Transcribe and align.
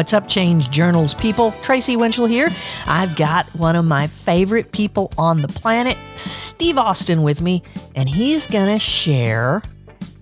What's 0.00 0.14
up, 0.14 0.28
Change 0.28 0.70
Journals 0.70 1.12
people? 1.12 1.52
Tracy 1.60 1.94
Winchell 1.94 2.24
here. 2.24 2.48
I've 2.86 3.14
got 3.16 3.44
one 3.48 3.76
of 3.76 3.84
my 3.84 4.06
favorite 4.06 4.72
people 4.72 5.12
on 5.18 5.42
the 5.42 5.48
planet, 5.48 5.98
Steve 6.14 6.78
Austin, 6.78 7.22
with 7.22 7.42
me, 7.42 7.62
and 7.94 8.08
he's 8.08 8.46
going 8.46 8.72
to 8.72 8.78
share 8.78 9.60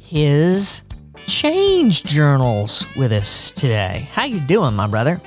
his 0.00 0.82
change 1.28 2.02
journals 2.02 2.84
with 2.96 3.12
us 3.12 3.52
today. 3.52 4.08
How 4.10 4.24
you 4.24 4.40
doing, 4.40 4.74
my 4.74 4.88
brother? 4.88 5.20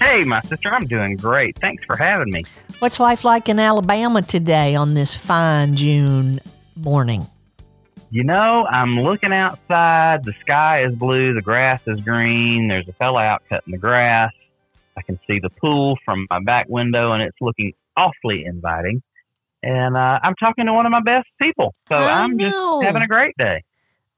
Hey, 0.00 0.22
my 0.22 0.42
sister, 0.42 0.72
I'm 0.72 0.86
doing 0.86 1.16
great. 1.16 1.58
Thanks 1.58 1.84
for 1.86 1.96
having 1.96 2.32
me. 2.32 2.44
What's 2.78 3.00
life 3.00 3.24
like 3.24 3.48
in 3.48 3.58
Alabama 3.58 4.22
today 4.22 4.76
on 4.76 4.94
this 4.94 5.12
fine 5.12 5.74
June 5.74 6.38
morning? 6.76 7.26
You 8.10 8.22
know, 8.22 8.66
I'm 8.70 8.92
looking 8.92 9.32
outside. 9.32 10.22
The 10.22 10.32
sky 10.40 10.84
is 10.84 10.94
blue. 10.94 11.34
The 11.34 11.42
grass 11.42 11.80
is 11.86 12.00
green. 12.00 12.68
There's 12.68 12.86
a 12.88 12.92
fella 12.92 13.22
out 13.22 13.42
cutting 13.48 13.72
the 13.72 13.78
grass. 13.78 14.32
I 14.96 15.02
can 15.02 15.18
see 15.28 15.40
the 15.40 15.50
pool 15.50 15.98
from 16.04 16.26
my 16.30 16.38
back 16.40 16.66
window, 16.68 17.12
and 17.12 17.22
it's 17.22 17.36
looking 17.40 17.72
awfully 17.96 18.44
inviting. 18.44 19.02
And 19.62 19.96
uh, 19.96 20.20
I'm 20.22 20.34
talking 20.36 20.66
to 20.66 20.72
one 20.72 20.86
of 20.86 20.92
my 20.92 21.00
best 21.00 21.28
people. 21.40 21.74
So 21.88 21.96
I 21.96 22.22
I'm 22.22 22.38
just 22.38 22.56
having 22.84 23.02
a 23.02 23.08
great 23.08 23.34
day. 23.38 23.64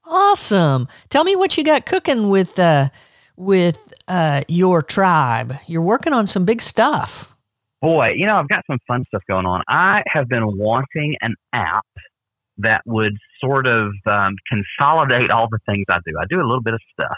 Awesome. 0.05 0.87
Tell 1.09 1.23
me 1.23 1.35
what 1.35 1.57
you 1.57 1.63
got 1.63 1.85
cooking 1.85 2.29
with 2.29 2.59
uh, 2.59 2.89
with 3.35 3.93
uh, 4.07 4.43
your 4.47 4.83
tribe. 4.83 5.55
You're 5.65 5.81
working 5.81 6.13
on 6.13 6.27
some 6.27 6.45
big 6.45 6.61
stuff. 6.61 7.35
Boy, 7.81 8.13
you 8.15 8.27
know, 8.27 8.35
I've 8.35 8.49
got 8.49 8.65
some 8.67 8.77
fun 8.87 9.05
stuff 9.07 9.23
going 9.27 9.45
on. 9.45 9.63
I 9.67 10.03
have 10.07 10.27
been 10.27 10.57
wanting 10.57 11.15
an 11.21 11.35
app 11.53 11.85
that 12.59 12.81
would 12.85 13.17
sort 13.43 13.67
of 13.67 13.93
um, 14.05 14.35
consolidate 14.47 15.31
all 15.31 15.47
the 15.49 15.59
things 15.65 15.85
I 15.89 15.97
do. 16.05 16.13
I 16.19 16.25
do 16.29 16.39
a 16.39 16.45
little 16.45 16.61
bit 16.61 16.73
of 16.73 16.81
stuff 16.93 17.17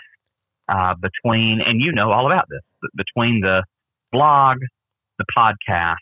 uh, 0.69 0.93
between, 0.95 1.61
and 1.61 1.81
you 1.81 1.91
know 1.91 2.11
all 2.11 2.27
about 2.27 2.45
this, 2.49 2.61
between 2.95 3.41
the 3.41 3.63
blog, 4.11 4.57
the 5.17 5.25
podcast, 5.37 5.95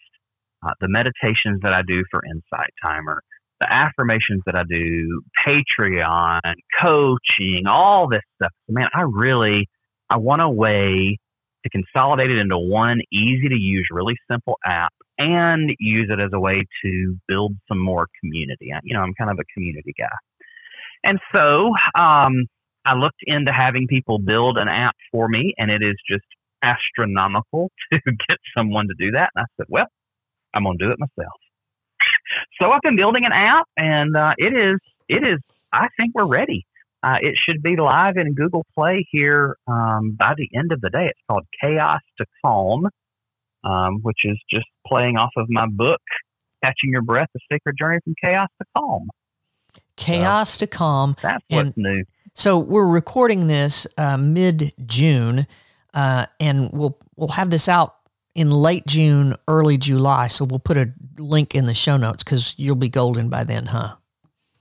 uh, 0.66 0.72
the 0.81 0.90
meditations 0.90 1.62
that 1.64 1.73
I 1.73 1.81
do 1.88 2.04
for 2.12 2.22
Insight 2.26 2.72
Timer, 2.84 3.22
the 3.59 3.73
affirmations 3.73 4.42
that 4.46 4.56
I 4.58 4.64
do, 4.70 5.22
Patreon, 5.48 6.42
coaching, 6.81 7.66
all 7.68 8.08
this 8.09 8.22
stuff. 8.36 8.52
Man, 8.68 8.88
I 8.94 9.03
really, 9.03 9.68
I 10.09 10.18
want 10.18 10.42
a 10.42 10.50
way 10.50 11.18
to 11.64 11.70
consolidate 11.70 12.31
it 12.31 12.38
into 12.38 12.58
one 12.58 13.00
easy 13.12 13.50
to 13.50 13.58
use, 13.58 13.88
really 13.92 14.16
simple 14.30 14.58
app 14.66 14.94
and 15.20 15.70
use 15.80 16.09
it 16.09 16.20
as 16.20 16.30
a 16.34 16.39
way 16.39 16.66
to 16.84 17.17
build 17.28 17.56
some 17.67 17.80
more 17.80 18.08
community. 18.22 18.72
You 18.84 18.95
know, 18.95 19.02
I'm 19.02 19.14
kind 19.14 19.30
of 19.30 19.38
a 19.38 19.53
community 19.53 19.94
guy. 19.98 20.08
And 21.03 21.20
so 21.36 21.72
um, 22.00 22.45
I 22.86 22.95
looked 22.95 23.22
into 23.22 23.52
having 23.52 23.88
people 23.88 24.17
build 24.17 24.58
an 24.58 24.67
app 24.67 24.95
for 25.12 25.28
me, 25.28 25.53
and 25.58 25.70
it 25.70 25.81
is 25.81 25.95
just 26.09 26.25
astronomical 26.64 27.70
to 27.94 28.00
get 28.06 28.38
someone 28.58 28.88
to 28.88 28.95
do 28.97 29.12
that. 29.12 29.30
And 29.36 29.44
I 29.44 29.45
said, 29.58 29.67
well, 29.70 29.88
I'm 30.53 30.64
going 30.64 30.78
to 30.78 30.86
do 30.86 30.92
it 30.92 31.00
myself. 31.00 31.34
so 32.62 32.72
I've 32.72 32.81
been 32.81 32.97
building 32.97 33.25
an 33.25 33.34
app, 33.34 33.67
and 33.78 34.16
uh, 34.16 34.34
it 34.38 34.53
is, 34.53 34.80
it 35.08 35.28
is, 35.28 35.40
I 35.72 35.88
think 36.00 36.14
we're 36.16 36.25
ready. 36.25 36.66
Uh, 37.02 37.17
it 37.22 37.36
should 37.38 37.62
be 37.62 37.78
live 37.78 38.17
in 38.17 38.34
Google 38.34 38.66
Play 38.75 39.08
here 39.09 39.56
um, 39.67 40.17
by 40.20 40.34
the 40.36 40.50
end 40.58 40.74
of 40.74 40.81
the 40.81 40.90
day. 40.90 41.06
It's 41.06 41.19
called 41.30 41.46
Chaos 41.62 42.01
to 42.18 42.25
Calm, 42.44 42.90
um, 43.63 44.00
which 44.01 44.19
is 44.25 44.38
just 44.51 44.66
playing 44.89 45.17
off 45.17 45.31
of 45.38 45.45
my 45.50 45.67
book, 45.67 46.01
Catching 46.63 46.91
Your 46.91 47.01
Breath: 47.01 47.29
A 47.35 47.39
Sacred 47.51 47.75
Journey 47.79 48.00
from 48.03 48.16
Chaos 48.22 48.50
to 48.59 48.66
Calm. 48.77 49.09
Chaos 49.95 50.57
to 50.57 50.67
calm. 50.67 51.16
That's 51.22 51.44
what's 51.50 51.67
And- 51.67 51.77
new. 51.77 52.03
So 52.33 52.57
we're 52.57 52.88
recording 52.88 53.47
this 53.47 53.85
uh, 53.97 54.16
mid 54.16 54.73
June, 54.85 55.45
uh, 55.94 56.25
and 56.39 56.69
we'll 56.72 56.97
we'll 57.17 57.29
have 57.29 57.50
this 57.50 57.67
out 57.67 57.95
in 58.33 58.50
late 58.50 58.85
June, 58.88 59.35
early 59.47 59.77
July. 59.77 60.27
So 60.27 60.45
we'll 60.45 60.59
put 60.59 60.77
a 60.77 60.91
link 61.17 61.53
in 61.53 61.66
the 61.66 61.73
show 61.73 61.97
notes 61.97 62.23
because 62.23 62.53
you'll 62.57 62.75
be 62.77 62.88
golden 62.88 63.27
by 63.29 63.44
then, 63.44 63.66
huh? 63.66 63.95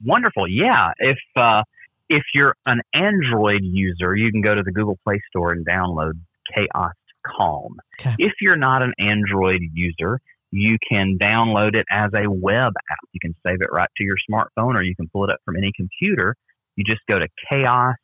Wonderful. 0.05 0.49
Yeah. 0.49 0.91
If 0.99 1.19
uh, 1.37 1.63
if 2.09 2.23
you're 2.35 2.57
an 2.67 2.81
Android 2.95 3.61
user, 3.63 4.17
you 4.17 4.33
can 4.33 4.41
go 4.41 4.55
to 4.57 4.63
the 4.63 4.73
Google 4.73 4.99
Play 5.05 5.21
Store 5.29 5.53
and 5.53 5.65
download 5.65 6.15
Chaos 6.57 6.95
Calm. 7.37 7.77
Okay. 8.01 8.15
If 8.19 8.33
you're 8.41 8.57
not 8.57 8.83
an 8.83 8.93
Android 8.99 9.61
user, 9.73 10.21
you 10.51 10.79
can 10.91 11.19
download 11.21 11.77
it 11.77 11.85
as 11.91 12.11
a 12.15 12.31
web 12.31 12.73
app. 12.91 12.99
You 13.13 13.21
can 13.21 13.35
save 13.47 13.61
it 13.61 13.69
right 13.73 13.89
to 13.99 14.05
your 14.05 14.17
smartphone 14.31 14.75
or 14.79 14.83
you 14.83 14.97
can 14.97 15.09
pull 15.09 15.25
it 15.25 15.31
up 15.31 15.41
from 15.45 15.57
any 15.57 15.73
computer. 15.77 16.35
You 16.77 16.85
just 16.85 17.01
go 17.09 17.19
to 17.19 17.29
chaos 17.51 17.97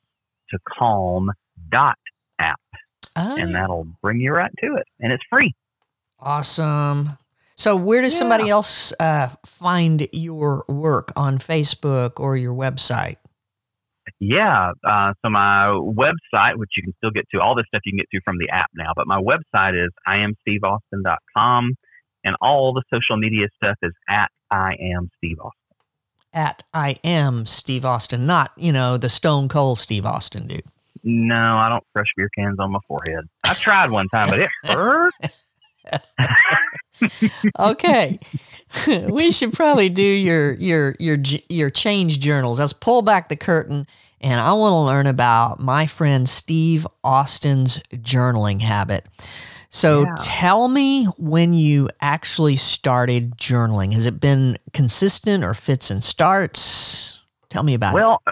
to 0.50 0.58
calm 0.78 1.30
dot 1.70 1.96
app 2.38 2.60
Oh, 3.16 3.36
and 3.36 3.54
that'll 3.54 3.86
bring 4.02 4.20
you 4.20 4.32
right 4.32 4.50
to 4.62 4.74
it. 4.74 4.84
And 5.00 5.12
it's 5.12 5.22
free. 5.30 5.54
awesome. 6.18 7.10
So 7.56 7.76
where 7.76 8.02
does 8.02 8.16
somebody 8.18 8.50
else 8.50 8.92
uh, 8.98 9.28
find 9.46 10.08
your 10.12 10.64
work 10.66 11.12
on 11.14 11.38
Facebook 11.38 12.18
or 12.18 12.36
your 12.36 12.52
website? 12.52 13.16
Yeah. 14.26 14.72
Uh, 14.82 15.12
so 15.22 15.30
my 15.30 15.66
website, 15.66 16.56
which 16.56 16.70
you 16.76 16.82
can 16.82 16.94
still 16.96 17.10
get 17.10 17.28
to, 17.34 17.40
all 17.40 17.54
this 17.54 17.66
stuff 17.68 17.82
you 17.84 17.92
can 17.92 17.98
get 17.98 18.10
to 18.12 18.20
from 18.24 18.38
the 18.38 18.48
app 18.48 18.70
now, 18.74 18.92
but 18.96 19.06
my 19.06 19.20
website 19.20 19.74
is 19.74 19.90
iamsteveaustin.com 20.08 21.74
and 22.24 22.36
all 22.40 22.72
the 22.72 22.82
social 22.92 23.18
media 23.18 23.48
stuff 23.62 23.76
is 23.82 23.92
at 24.08 24.30
I 24.50 24.76
am 24.80 25.10
Steve 25.18 25.36
Austin. 25.38 25.60
At 26.32 26.62
I 26.72 26.96
am 27.04 27.44
Steve 27.44 27.84
Austin, 27.84 28.26
not 28.26 28.52
you 28.56 28.72
know 28.72 28.96
the 28.96 29.08
Stone 29.08 29.48
Cold 29.48 29.78
Steve 29.78 30.06
Austin 30.06 30.46
dude. 30.46 30.64
No, 31.02 31.56
I 31.58 31.68
don't 31.68 31.84
crush 31.94 32.08
beer 32.16 32.30
cans 32.36 32.58
on 32.58 32.72
my 32.72 32.78
forehead. 32.88 33.28
I 33.44 33.52
tried 33.54 33.90
one 33.90 34.08
time, 34.08 34.30
but 34.30 34.40
it 34.40 34.50
hurt. 34.64 35.12
okay 37.58 38.18
we 39.10 39.30
should 39.30 39.52
probably 39.52 39.90
do 39.90 40.02
your 40.02 40.54
your 40.54 40.96
your 40.98 41.18
your 41.50 41.68
change 41.68 42.20
journals 42.20 42.58
let's 42.58 42.72
pull 42.72 43.02
back 43.02 43.28
the 43.28 43.36
curtain 43.36 43.86
and 44.20 44.40
i 44.40 44.52
want 44.52 44.72
to 44.72 44.78
learn 44.78 45.06
about 45.06 45.60
my 45.60 45.86
friend 45.86 46.28
steve 46.28 46.86
austin's 47.02 47.78
journaling 47.94 48.60
habit 48.60 49.06
so 49.70 50.02
Yeah. 50.04 50.14
tell 50.20 50.68
me 50.68 51.06
when 51.18 51.52
you 51.54 51.88
actually 52.00 52.56
started 52.56 53.36
journaling 53.36 53.92
has 53.92 54.06
it 54.06 54.20
been 54.20 54.58
consistent 54.72 55.42
or 55.44 55.54
fits 55.54 55.90
and 55.90 56.02
starts 56.04 57.20
tell 57.50 57.62
me 57.62 57.74
about 57.74 57.92
it 57.92 57.94
Well, 57.94 58.22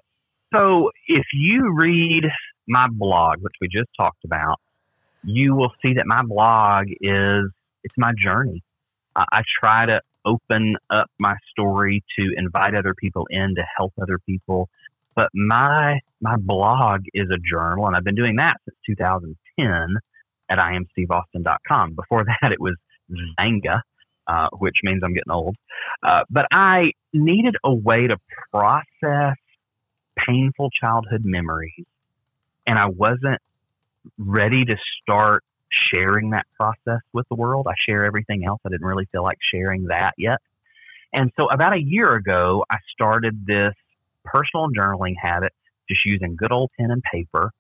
so 0.54 0.90
if 1.08 1.24
you 1.32 1.72
read 1.74 2.24
my 2.68 2.86
blog, 2.90 3.38
which 3.40 3.54
we 3.60 3.68
just 3.68 3.88
talked 3.98 4.24
about, 4.24 4.60
you 5.24 5.54
will 5.54 5.72
see 5.84 5.94
that 5.94 6.04
my 6.06 6.22
blog 6.22 6.86
is 7.00 7.44
it's 7.84 7.94
my 7.96 8.12
journey. 8.16 8.62
I, 9.16 9.24
I 9.32 9.42
try 9.62 9.86
to 9.86 10.00
open 10.24 10.76
up 10.90 11.08
my 11.18 11.34
story 11.50 12.04
to 12.18 12.32
invite 12.36 12.74
other 12.74 12.94
people 12.94 13.26
in 13.30 13.54
to 13.56 13.62
help 13.76 13.92
other 14.00 14.18
people. 14.26 14.68
But 15.14 15.28
my 15.34 16.00
my 16.20 16.36
blog 16.38 17.02
is 17.14 17.28
a 17.32 17.38
journal, 17.38 17.86
and 17.86 17.96
I've 17.96 18.04
been 18.04 18.14
doing 18.14 18.36
that 18.36 18.56
since 18.64 18.76
2010 18.86 19.96
at 20.48 20.58
iamsteveaustin.com. 20.58 21.94
Before 21.94 22.24
that, 22.42 22.52
it 22.52 22.60
was 22.60 22.76
Xanga, 23.38 23.82
uh, 24.26 24.48
which 24.58 24.76
means 24.82 25.02
I'm 25.04 25.14
getting 25.14 25.32
old. 25.32 25.56
Uh, 26.02 26.22
but 26.30 26.46
I 26.52 26.92
needed 27.12 27.56
a 27.64 27.74
way 27.74 28.06
to 28.06 28.16
process 28.50 29.36
painful 30.16 30.70
childhood 30.70 31.22
memories, 31.24 31.84
and 32.66 32.78
I 32.78 32.86
wasn't 32.86 33.40
ready 34.18 34.64
to 34.64 34.76
start 35.02 35.44
sharing 35.94 36.30
that 36.30 36.46
process 36.58 37.00
with 37.12 37.26
the 37.28 37.34
world. 37.34 37.66
I 37.68 37.74
share 37.88 38.04
everything 38.04 38.44
else. 38.44 38.60
I 38.64 38.70
didn't 38.70 38.86
really 38.86 39.08
feel 39.12 39.22
like 39.22 39.38
sharing 39.52 39.84
that 39.84 40.14
yet. 40.18 40.38
And 41.12 41.30
so 41.38 41.48
about 41.48 41.74
a 41.74 41.80
year 41.80 42.14
ago, 42.14 42.64
I 42.70 42.78
started 42.92 43.46
this 43.46 43.74
personal 44.24 44.68
journaling 44.68 45.14
habit, 45.20 45.52
just 45.88 46.04
using 46.04 46.36
good 46.36 46.52
old 46.52 46.70
pen 46.78 46.90
and 46.90 47.02
paper. 47.02 47.52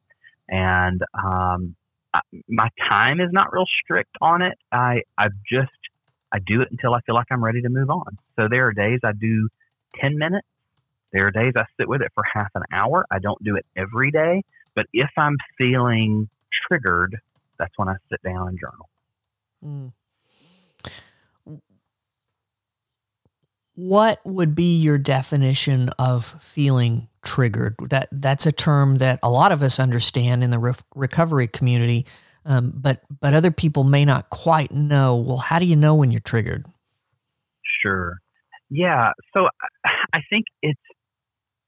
And 0.48 1.02
um, 1.14 1.76
I, 2.12 2.20
my 2.48 2.68
time 2.88 3.20
is 3.20 3.30
not 3.32 3.52
real 3.52 3.66
strict 3.82 4.16
on 4.20 4.42
it. 4.42 4.58
I 4.70 5.02
I 5.16 5.28
just 5.50 5.70
I 6.32 6.38
do 6.38 6.60
it 6.62 6.68
until 6.70 6.94
I 6.94 7.00
feel 7.02 7.14
like 7.14 7.26
I'm 7.30 7.44
ready 7.44 7.62
to 7.62 7.68
move 7.68 7.90
on. 7.90 8.16
So 8.36 8.48
there 8.48 8.66
are 8.66 8.72
days 8.72 9.00
I 9.04 9.12
do 9.12 9.48
10 10.00 10.18
minutes. 10.18 10.46
There 11.12 11.26
are 11.26 11.30
days 11.30 11.52
I 11.56 11.64
sit 11.78 11.88
with 11.88 12.00
it 12.00 12.10
for 12.14 12.24
half 12.32 12.48
an 12.54 12.62
hour. 12.72 13.04
I 13.10 13.18
don't 13.18 13.42
do 13.44 13.56
it 13.56 13.66
every 13.76 14.10
day, 14.10 14.42
but 14.74 14.86
if 14.94 15.10
I'm 15.18 15.36
feeling 15.58 16.30
triggered, 16.66 17.20
that's 17.58 17.72
when 17.76 17.88
I 17.88 17.96
sit 18.10 18.22
down 18.22 18.48
and 18.48 18.58
journal. 18.58 18.88
Mm. 19.64 19.92
What 23.74 24.20
would 24.24 24.54
be 24.54 24.76
your 24.76 24.98
definition 24.98 25.88
of 25.98 26.24
feeling 26.42 27.08
triggered? 27.22 27.76
That 27.88 28.08
that's 28.12 28.46
a 28.46 28.52
term 28.52 28.96
that 28.96 29.18
a 29.22 29.30
lot 29.30 29.52
of 29.52 29.62
us 29.62 29.80
understand 29.80 30.44
in 30.44 30.50
the 30.50 30.58
re- 30.58 30.74
recovery 30.94 31.48
community, 31.48 32.06
um, 32.44 32.72
but 32.74 33.00
but 33.20 33.32
other 33.34 33.50
people 33.50 33.84
may 33.84 34.04
not 34.04 34.30
quite 34.30 34.72
know. 34.72 35.16
Well, 35.16 35.38
how 35.38 35.58
do 35.58 35.64
you 35.64 35.76
know 35.76 35.94
when 35.94 36.10
you're 36.10 36.20
triggered? 36.20 36.66
Sure. 37.82 38.18
Yeah. 38.70 39.12
So 39.36 39.48
I- 39.84 40.20
think 40.28 40.46
it's 40.62 40.80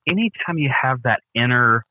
anytime 0.06 0.58
you 0.58 0.70
have 0.82 1.02
that 1.02 1.20
inner 1.34 1.84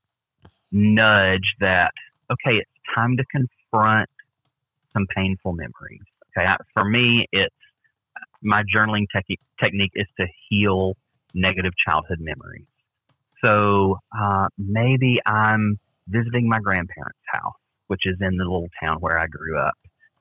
nudge 0.71 1.56
that, 1.60 1.92
okay, 2.31 2.57
it's 2.57 2.71
time 2.95 3.18
to 3.18 3.24
confront 3.25 3.50
confront 3.74 4.10
some 4.94 5.07
painful 5.15 5.54
memories. 5.54 6.01
Okay, 6.38 6.48
I, 6.48 6.57
for 6.74 6.86
me, 6.86 7.27
it's 7.31 7.56
my 8.43 8.63
journaling 8.75 9.05
te- 9.15 9.39
technique 9.61 9.91
is 9.95 10.07
to 10.19 10.27
heal 10.49 10.95
negative 11.33 11.73
childhood 11.87 12.19
memories. 12.19 12.65
So 13.43 13.99
uh, 14.17 14.47
maybe 14.57 15.19
I'm 15.25 15.79
visiting 16.07 16.47
my 16.47 16.59
grandparents' 16.59 17.19
house, 17.25 17.55
which 17.87 18.01
is 18.05 18.17
in 18.21 18.37
the 18.37 18.43
little 18.43 18.69
town 18.81 18.97
where 18.99 19.19
I 19.19 19.27
grew 19.27 19.59
up, 19.59 19.77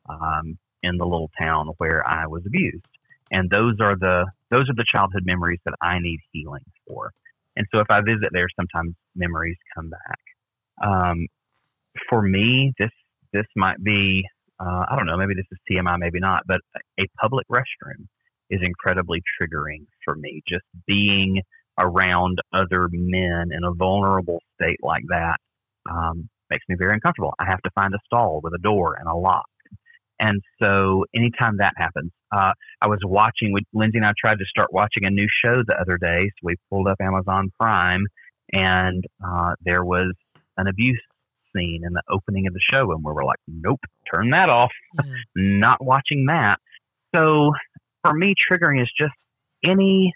um, 0.09 0.59
in 0.83 0.97
the 0.97 1.05
little 1.05 1.31
town 1.41 1.69
where 1.79 2.07
I 2.07 2.27
was 2.27 2.43
abused, 2.47 2.85
and 3.31 3.49
those 3.51 3.77
are 3.81 3.97
the 3.97 4.27
those 4.51 4.69
are 4.69 4.75
the 4.75 4.85
childhood 4.91 5.23
memories 5.25 5.61
that 5.65 5.75
I 5.81 5.99
need 6.01 6.19
healing 6.33 6.65
for. 6.89 7.13
And 7.57 7.67
so 7.73 7.81
if 7.81 7.91
I 7.91 8.01
visit 8.01 8.31
there, 8.33 8.49
sometimes 8.57 8.95
memories 9.15 9.57
come 9.75 9.91
back. 9.91 10.21
Um, 10.83 11.29
for 12.09 12.23
me, 12.23 12.73
this 12.79 12.91
this 13.33 13.47
might 13.57 13.83
be 13.83 14.25
uh, 14.63 14.85
I 14.89 14.97
don't 14.97 15.07
know, 15.07 15.17
maybe 15.17 15.35
this 15.35 15.47
is 15.51 15.59
TMI, 15.71 15.99
maybe 15.99 16.21
not, 16.21 16.43
but 16.47 16.61
a 17.01 17.05
public 17.21 17.47
restroom 17.49 18.07
is 18.51 18.61
incredibly 18.63 19.23
triggering 19.41 19.87
for 20.05 20.15
me. 20.15 20.43
Just 20.49 20.65
being 20.87 21.43
around 21.81 22.39
other 22.53 22.89
men 22.93 23.51
in 23.51 23.65
a 23.65 23.73
vulnerable 23.73 24.39
state 24.55 24.79
like 24.83 25.05
that 25.09 25.39
um, 25.91 26.29
makes 26.51 26.65
me 26.69 26.77
very 26.79 26.93
uncomfortable. 26.95 27.35
I 27.39 27.47
have 27.47 27.63
to 27.63 27.71
find 27.75 27.95
a 27.95 27.99
stall 28.07 28.41
with 28.43 28.53
a 28.55 28.59
door 28.59 28.97
and 28.99 29.09
a 29.09 29.17
lock. 29.17 29.47
And 30.21 30.41
so 30.63 31.05
anytime 31.17 31.57
that 31.57 31.73
happens, 31.77 32.13
uh, 32.31 32.53
I 32.81 32.87
was 32.87 33.01
watching, 33.05 33.53
with 33.53 33.65
Lindsay 33.73 33.99
and 33.99 34.07
I 34.07 34.13
tried 34.17 34.39
to 34.39 34.45
start 34.45 34.69
watching 34.73 35.05
a 35.05 35.11
new 35.11 35.27
show 35.45 35.63
the 35.67 35.75
other 35.75 35.99
day. 35.99 36.27
So 36.27 36.45
we 36.45 36.55
pulled 36.71 36.87
up 36.87 36.99
Amazon 37.01 37.51
Prime 37.59 38.07
and 38.53 39.03
uh, 39.27 39.55
there 39.65 39.85
was 39.85 40.13
an 40.59 40.69
abuse 40.69 41.01
scene 41.55 41.83
in 41.85 41.93
the 41.93 42.03
opening 42.11 42.47
of 42.47 42.55
the 42.55 42.61
show. 42.61 42.93
And 42.93 43.05
we 43.05 43.13
were 43.13 43.25
like, 43.25 43.39
nope, 43.47 43.81
turn 44.13 44.31
that 44.31 44.49
off. 44.49 44.73
Yeah. 44.95 45.13
Not 45.37 45.85
watching 45.85 46.27
that. 46.27 46.59
So 47.15 47.53
for 48.05 48.15
me, 48.15 48.35
triggering 48.51 48.83
is 48.83 48.91
just 48.99 49.15
any 49.65 50.13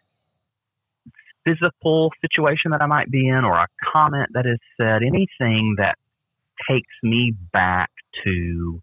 physical 1.47 2.11
situation 2.21 2.73
that 2.73 2.83
I 2.83 2.87
might 2.87 3.11
be 3.11 3.29
in 3.29 3.45
or 3.45 3.53
a 3.53 3.67
comment 3.95 4.31
that 4.33 4.47
is 4.47 4.59
said, 4.81 5.03
anything 5.03 5.77
that 5.79 5.97
takes 6.69 6.93
me 7.03 7.33
back 7.53 7.91
to 8.25 8.83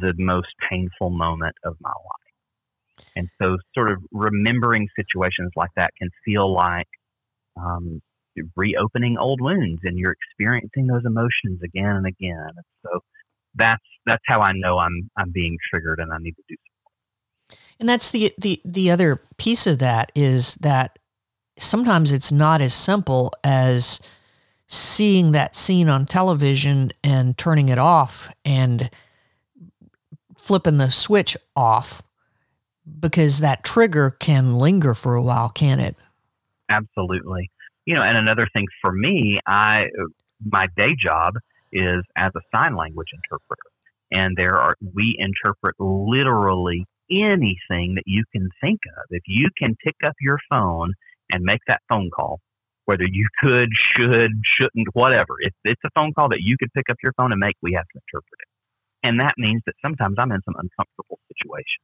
the 0.00 0.14
most 0.16 0.48
painful 0.68 1.10
moment 1.10 1.56
of 1.64 1.76
my 1.80 1.90
life. 1.90 3.06
And 3.16 3.28
so, 3.40 3.56
sort 3.74 3.90
of 3.90 3.98
remembering 4.12 4.88
situations 4.94 5.50
like 5.56 5.70
that 5.76 5.90
can 5.98 6.10
feel 6.24 6.52
like 6.52 6.86
um, 7.56 8.02
reopening 8.56 9.18
old 9.18 9.40
wounds, 9.40 9.80
and 9.84 9.98
you're 9.98 10.12
experiencing 10.12 10.86
those 10.86 11.04
emotions 11.04 11.60
again 11.62 11.96
and 11.96 12.06
again. 12.06 12.50
And 12.56 12.64
so, 12.84 13.00
that's 13.54 13.82
that's 14.06 14.22
how 14.26 14.40
I 14.40 14.52
know 14.52 14.78
I'm 14.78 15.10
I'm 15.16 15.30
being 15.30 15.56
triggered, 15.70 16.00
and 16.00 16.12
I 16.12 16.18
need 16.18 16.36
to 16.36 16.42
do 16.48 16.56
something. 16.56 17.58
And 17.80 17.88
that's 17.88 18.10
the 18.10 18.32
the 18.38 18.60
the 18.64 18.90
other 18.90 19.22
piece 19.38 19.66
of 19.66 19.78
that 19.78 20.12
is 20.14 20.54
that 20.56 20.98
sometimes 21.58 22.12
it's 22.12 22.32
not 22.32 22.60
as 22.60 22.74
simple 22.74 23.32
as 23.44 24.00
seeing 24.68 25.32
that 25.32 25.56
scene 25.56 25.88
on 25.88 26.06
television 26.06 26.92
and 27.02 27.36
turning 27.36 27.68
it 27.68 27.78
off 27.78 28.28
and 28.44 28.88
flipping 30.38 30.78
the 30.78 30.90
switch 30.90 31.36
off 31.56 32.02
because 33.00 33.40
that 33.40 33.64
trigger 33.64 34.10
can 34.10 34.54
linger 34.54 34.94
for 34.94 35.14
a 35.14 35.22
while, 35.22 35.48
can 35.48 35.80
it? 35.80 35.96
Absolutely. 36.68 37.50
You 37.90 37.96
know, 37.96 38.02
and 38.02 38.16
another 38.16 38.46
thing 38.54 38.66
for 38.80 38.92
me, 38.92 39.40
I 39.44 39.86
my 40.46 40.68
day 40.76 40.94
job 40.96 41.34
is 41.72 42.04
as 42.14 42.30
a 42.36 42.40
sign 42.54 42.76
language 42.76 43.08
interpreter. 43.12 43.68
And 44.12 44.36
there 44.36 44.54
are 44.54 44.76
we 44.94 45.16
interpret 45.18 45.74
literally 45.80 46.86
anything 47.10 47.96
that 47.96 48.04
you 48.06 48.22
can 48.30 48.48
think 48.60 48.78
of. 48.96 49.06
If 49.10 49.24
you 49.26 49.48
can 49.58 49.74
pick 49.84 49.96
up 50.04 50.14
your 50.20 50.38
phone 50.48 50.92
and 51.32 51.42
make 51.42 51.62
that 51.66 51.80
phone 51.88 52.10
call, 52.14 52.38
whether 52.84 53.06
you 53.10 53.26
could, 53.42 53.70
should, 53.96 54.30
shouldn't, 54.44 54.86
whatever. 54.92 55.34
If 55.40 55.52
it's 55.64 55.82
a 55.84 55.90
phone 55.92 56.12
call 56.12 56.28
that 56.28 56.42
you 56.42 56.56
could 56.62 56.72
pick 56.72 56.90
up 56.90 56.96
your 57.02 57.12
phone 57.14 57.32
and 57.32 57.40
make, 57.40 57.56
we 57.60 57.72
have 57.72 57.86
to 57.92 58.00
interpret 58.06 58.38
it. 58.38 59.08
And 59.08 59.18
that 59.18 59.34
means 59.36 59.62
that 59.66 59.74
sometimes 59.82 60.14
I'm 60.16 60.30
in 60.30 60.42
some 60.44 60.54
uncomfortable 60.54 61.18
situation. 61.26 61.82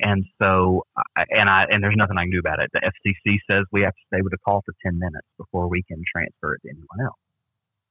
And 0.00 0.24
so, 0.42 0.84
and 1.30 1.48
I, 1.48 1.64
and 1.70 1.82
there's 1.82 1.96
nothing 1.96 2.18
I 2.18 2.22
can 2.22 2.30
do 2.30 2.38
about 2.38 2.60
it. 2.60 2.70
The 2.72 2.80
FCC 2.80 3.38
says 3.50 3.64
we 3.72 3.82
have 3.82 3.94
to 3.94 4.02
stay 4.12 4.20
with 4.22 4.32
a 4.34 4.38
call 4.38 4.62
for 4.64 4.74
10 4.84 4.98
minutes 4.98 5.26
before 5.38 5.68
we 5.68 5.82
can 5.82 6.02
transfer 6.14 6.54
it 6.54 6.60
to 6.64 6.70
anyone 6.70 7.06
else. 7.06 7.18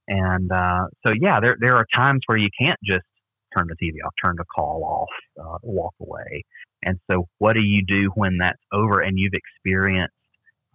And, 0.07 0.51
uh, 0.51 0.87
so 1.05 1.13
yeah, 1.19 1.39
there, 1.39 1.57
there 1.59 1.75
are 1.75 1.85
times 1.95 2.21
where 2.27 2.37
you 2.37 2.49
can't 2.59 2.79
just 2.83 3.05
turn 3.57 3.67
the 3.67 3.75
TV 3.75 4.05
off, 4.05 4.13
turn 4.23 4.35
the 4.37 4.45
call 4.55 4.83
off, 4.83 5.43
uh, 5.43 5.57
walk 5.63 5.95
away. 5.99 6.43
And 6.83 6.99
so 7.09 7.27
what 7.39 7.53
do 7.53 7.61
you 7.61 7.83
do 7.83 8.11
when 8.13 8.37
that's 8.37 8.61
over 8.71 8.99
and 8.99 9.17
you've 9.17 9.33
experienced 9.33 10.13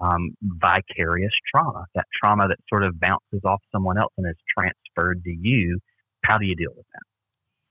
um, 0.01 0.35
vicarious 0.41 1.33
trauma, 1.53 1.85
that 1.95 2.07
trauma 2.23 2.49
that 2.49 2.59
sort 2.69 2.85
of 2.85 2.99
bounces 2.99 3.41
off 3.45 3.61
someone 3.71 3.99
else 3.99 4.13
and 4.17 4.27
is 4.27 4.37
transferred 4.49 5.23
to 5.25 5.31
you. 5.31 5.79
How 6.25 6.39
do 6.39 6.47
you 6.47 6.57
deal 6.57 6.73
with 6.75 6.87
that? 6.93 7.10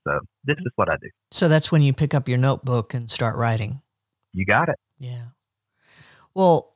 So 0.06 0.20
this 0.44 0.56
is 0.58 0.72
what 0.76 0.88
I 0.88 0.96
do. 0.96 1.08
So 1.30 1.48
that's 1.48 1.70
when 1.70 1.82
you 1.82 1.92
pick 1.92 2.14
up 2.14 2.28
your 2.28 2.38
notebook 2.38 2.94
and 2.94 3.10
start 3.10 3.36
writing. 3.36 3.80
You 4.32 4.44
got 4.44 4.68
it. 4.68 4.76
Yeah. 4.98 5.24
Well, 6.34 6.74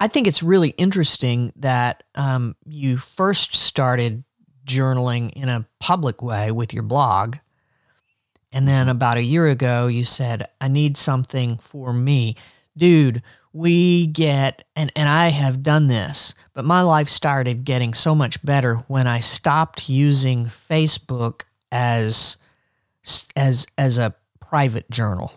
I 0.00 0.08
think 0.08 0.26
it's 0.26 0.42
really 0.42 0.70
interesting 0.70 1.52
that 1.56 2.02
um, 2.14 2.56
you 2.66 2.96
first 2.96 3.54
started 3.54 4.24
journaling 4.66 5.32
in 5.32 5.48
a 5.48 5.66
public 5.80 6.22
way 6.22 6.50
with 6.50 6.72
your 6.72 6.82
blog. 6.82 7.36
And 8.52 8.68
then 8.68 8.88
about 8.88 9.16
a 9.16 9.22
year 9.22 9.46
ago, 9.48 9.86
you 9.86 10.04
said, 10.04 10.48
I 10.60 10.68
need 10.68 10.96
something 10.96 11.56
for 11.58 11.92
me. 11.92 12.36
Dude, 12.76 13.22
we 13.52 14.06
get 14.06 14.64
and 14.74 14.90
and 14.96 15.08
I 15.08 15.28
have 15.28 15.62
done 15.62 15.86
this, 15.86 16.34
but 16.54 16.64
my 16.64 16.80
life 16.80 17.08
started 17.08 17.64
getting 17.64 17.92
so 17.92 18.14
much 18.14 18.42
better 18.44 18.76
when 18.88 19.06
I 19.06 19.20
stopped 19.20 19.88
using 19.88 20.46
Facebook 20.46 21.42
as 21.72 22.36
as 23.34 23.66
as 23.78 23.98
a 23.98 24.14
private 24.40 24.88
journal, 24.90 25.32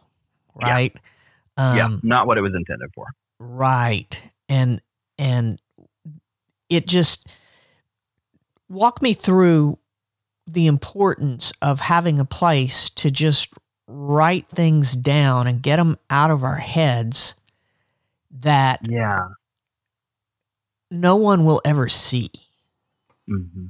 right? 0.53 0.95
Yeah, 1.57 1.71
um, 1.71 1.77
yeah 1.77 1.97
not 2.03 2.27
what 2.27 2.37
it 2.37 2.41
was 2.41 2.53
intended 2.53 2.91
for. 2.93 3.07
Right. 3.39 4.21
And 4.47 4.81
and 5.17 5.59
it 6.69 6.87
just 6.87 7.27
walk 8.69 9.01
me 9.01 9.13
through 9.13 9.79
the 10.45 10.67
importance 10.67 11.53
of 11.61 11.79
having 11.79 12.19
a 12.19 12.25
place 12.25 12.89
to 12.89 13.09
just 13.09 13.53
write 13.87 14.47
things 14.49 14.95
down 14.95 15.47
and 15.47 15.61
get 15.61 15.77
them 15.77 15.97
out 16.09 16.31
of 16.31 16.43
our 16.43 16.57
heads 16.57 17.35
that 18.31 18.79
yeah 18.89 19.27
no 20.91 21.15
one 21.15 21.45
will 21.45 21.61
ever 21.65 21.89
see. 21.89 22.29
Mm-hmm. 23.29 23.67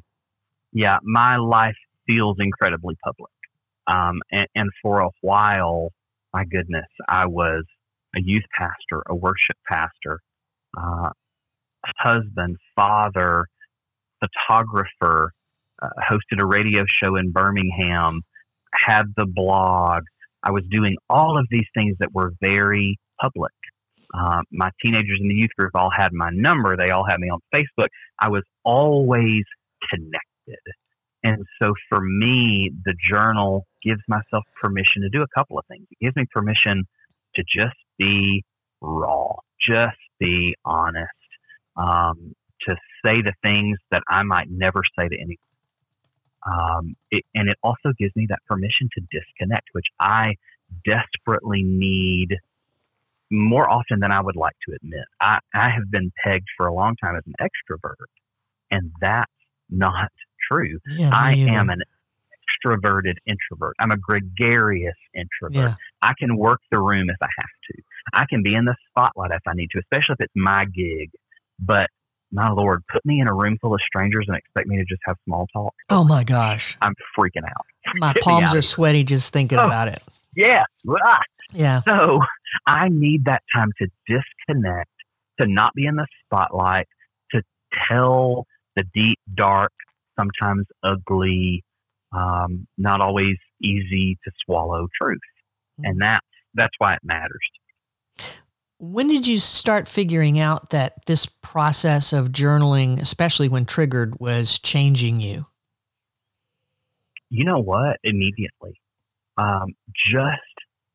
Yeah, 0.74 1.00
my 1.04 1.38
life 1.38 1.78
feels 2.08 2.38
incredibly 2.40 2.96
public. 3.04 3.32
Um, 3.88 4.22
and, 4.32 4.48
and, 4.56 4.70
for 4.82 5.02
a 5.02 5.10
while, 5.22 5.92
my 6.34 6.44
goodness, 6.46 6.88
I 7.08 7.28
was 7.28 7.64
a 8.16 8.20
youth 8.22 8.44
pastor, 8.58 9.04
a 9.08 9.16
worship 9.16 9.58
pastor, 9.70 10.20
uh, 10.76 11.10
husband, 11.98 12.58
father, 12.76 13.46
photographer, 14.20 15.32
uh, 15.82 15.90
hosted 16.10 16.42
a 16.42 16.46
radio 16.46 16.84
show 17.02 17.16
in 17.16 17.32
Birmingham, 17.32 18.22
had 18.74 19.04
the 19.16 19.26
blog. 19.26 20.04
I 20.44 20.52
was 20.52 20.64
doing 20.70 20.96
all 21.10 21.38
of 21.38 21.46
these 21.50 21.66
things 21.76 21.96
that 22.00 22.14
were 22.14 22.34
very 22.42 22.98
public. 23.22 23.54
Uh, 24.14 24.42
my 24.52 24.70
teenagers 24.84 25.20
in 25.22 25.28
the 25.28 25.36
youth 25.36 25.50
group 25.58 25.72
all 25.76 25.90
had 25.96 26.14
my 26.14 26.30
number. 26.32 26.78
They 26.78 26.92
all 26.92 27.06
had 27.08 27.20
me 27.20 27.30
on 27.30 27.40
Facebook. 27.54 27.88
I 28.20 28.30
was 28.30 28.44
always 28.64 29.44
connected. 29.90 30.62
And 31.26 31.44
so 31.60 31.74
for 31.90 32.00
me, 32.02 32.72
the 32.86 32.94
journal 33.10 33.66
gives 33.84 34.02
myself 34.08 34.44
permission 34.62 35.02
to 35.02 35.10
do 35.10 35.24
a 35.24 35.28
couple 35.36 35.58
of 35.58 35.66
things. 35.66 35.88
It 35.90 35.98
gives 36.00 36.16
me 36.16 36.26
permission 36.32 36.86
to 37.34 37.44
just 37.44 37.76
be 37.98 38.46
raw, 38.80 39.34
just 39.60 39.98
be 40.20 40.56
honest, 40.64 41.10
um, 41.78 42.36
to 42.68 42.76
say 43.04 43.24
the 43.24 43.34
things 43.44 43.80
that 43.90 44.04
I 44.08 44.22
might 44.22 44.52
never 44.52 44.82
say 44.98 45.08
to 45.10 45.16
anyone. 45.16 45.38
Um, 46.46 46.94
it, 47.10 47.24
and 47.34 47.50
it 47.50 47.58
also 47.64 47.92
gives 47.98 48.16
me 48.16 48.28
that 48.30 48.40
permission 48.48 48.88
to 48.94 49.02
disconnect, 49.12 49.70
which 49.72 49.88
I 50.00 50.36
desperately 50.86 51.64
need 51.64 52.38
more 53.32 53.68
often 53.68 54.00
than 54.00 54.12
I 54.12 54.22
would 54.22 54.36
like 54.36 54.56
to 54.70 54.76
admit. 54.76 55.06
I, 55.20 55.40
I 55.56 55.72
have 55.72 55.90
been 55.90 56.12
pegged 56.24 56.50
for 56.56 56.68
a 56.68 56.74
long 56.74 56.96
time 56.98 57.16
as 57.16 57.24
an 57.26 57.34
extrovert, 57.42 57.96
and 58.70 58.92
that's 59.02 59.32
not 59.72 60.12
true. 60.52 60.80
Yeah, 60.90 61.12
I 61.14 61.34
am 61.34 61.70
an 61.70 61.82
extroverted 62.66 63.16
introvert. 63.26 63.76
I'm 63.80 63.92
a 63.92 63.98
gregarious 63.98 64.96
introvert. 65.14 65.72
Yeah. 65.72 65.76
I 66.02 66.14
can 66.18 66.38
work 66.38 66.60
the 66.72 66.80
room 66.80 67.10
if 67.10 67.18
I 67.22 67.28
have 67.38 67.50
to. 67.72 67.82
I 68.14 68.26
can 68.30 68.44
be 68.44 68.54
in 68.56 68.66
the 68.66 68.76
spotlight 68.90 69.32
if 69.32 69.42
I 69.48 69.54
need 69.54 69.70
to, 69.72 69.80
especially 69.80 70.14
if 70.20 70.22
it's 70.26 70.34
my 70.36 70.66
gig. 70.66 71.10
But 71.60 71.88
my 72.32 72.50
lord, 72.50 72.84
put 72.92 73.06
me 73.06 73.20
in 73.20 73.28
a 73.28 73.34
room 73.34 73.58
full 73.62 73.74
of 73.74 73.80
strangers 73.88 74.26
and 74.28 74.36
expect 74.38 74.68
me 74.68 74.78
to 74.78 74.86
just 74.86 75.02
have 75.06 75.16
small 75.26 75.48
talk. 75.54 75.74
Oh 75.90 76.04
my 76.04 76.24
gosh. 76.24 76.78
I'm 76.82 76.94
freaking 77.18 77.44
out. 77.46 77.66
My 77.98 78.14
Get 78.14 78.24
palms 78.24 78.50
out 78.50 78.58
are 78.58 78.62
sweaty 78.62 79.04
just 79.04 79.32
thinking 79.32 79.60
Oh. 79.60 79.66
about 79.66 79.88
it. 79.88 80.02
Yeah. 80.36 80.64
Ah. 81.04 81.20
Yeah. 81.54 81.82
So 81.88 82.20
I 82.66 82.90
need 82.90 83.26
that 83.26 83.44
time 83.54 83.70
to 83.80 83.88
disconnect, 84.08 84.90
to 85.40 85.46
not 85.48 85.74
be 85.76 85.86
in 85.86 85.96
the 85.96 86.08
spotlight, 86.26 86.88
to 87.32 87.42
tell 87.90 88.48
the 88.76 88.84
deep, 88.94 89.20
dark, 89.36 89.72
sometimes 90.18 90.66
ugly, 90.84 91.64
um, 92.12 92.68
not 92.78 93.02
always 93.02 93.38
easy 93.62 94.18
to 94.24 94.32
swallow 94.46 94.88
truth. 95.00 95.20
And 95.80 96.02
that's 96.02 96.26
that's 96.54 96.74
why 96.78 96.94
it 96.94 97.02
matters. 97.04 97.42
When 98.78 99.08
did 99.08 99.28
you 99.28 99.40
start 99.40 99.88
figuring 99.88 100.40
out 100.40 100.70
that 100.70 101.06
this 101.06 101.26
process 101.26 102.14
of 102.14 102.30
journaling, 102.30 103.02
especially 103.02 103.48
when 103.48 103.66
triggered, 103.66 104.20
was 104.20 104.60
changing 104.60 105.22
you? 105.22 105.46
You 107.30 107.46
know 107.46 107.60
what? 107.60 107.98
Immediately. 108.04 108.80
Um, 109.38 109.74
just 110.12 110.42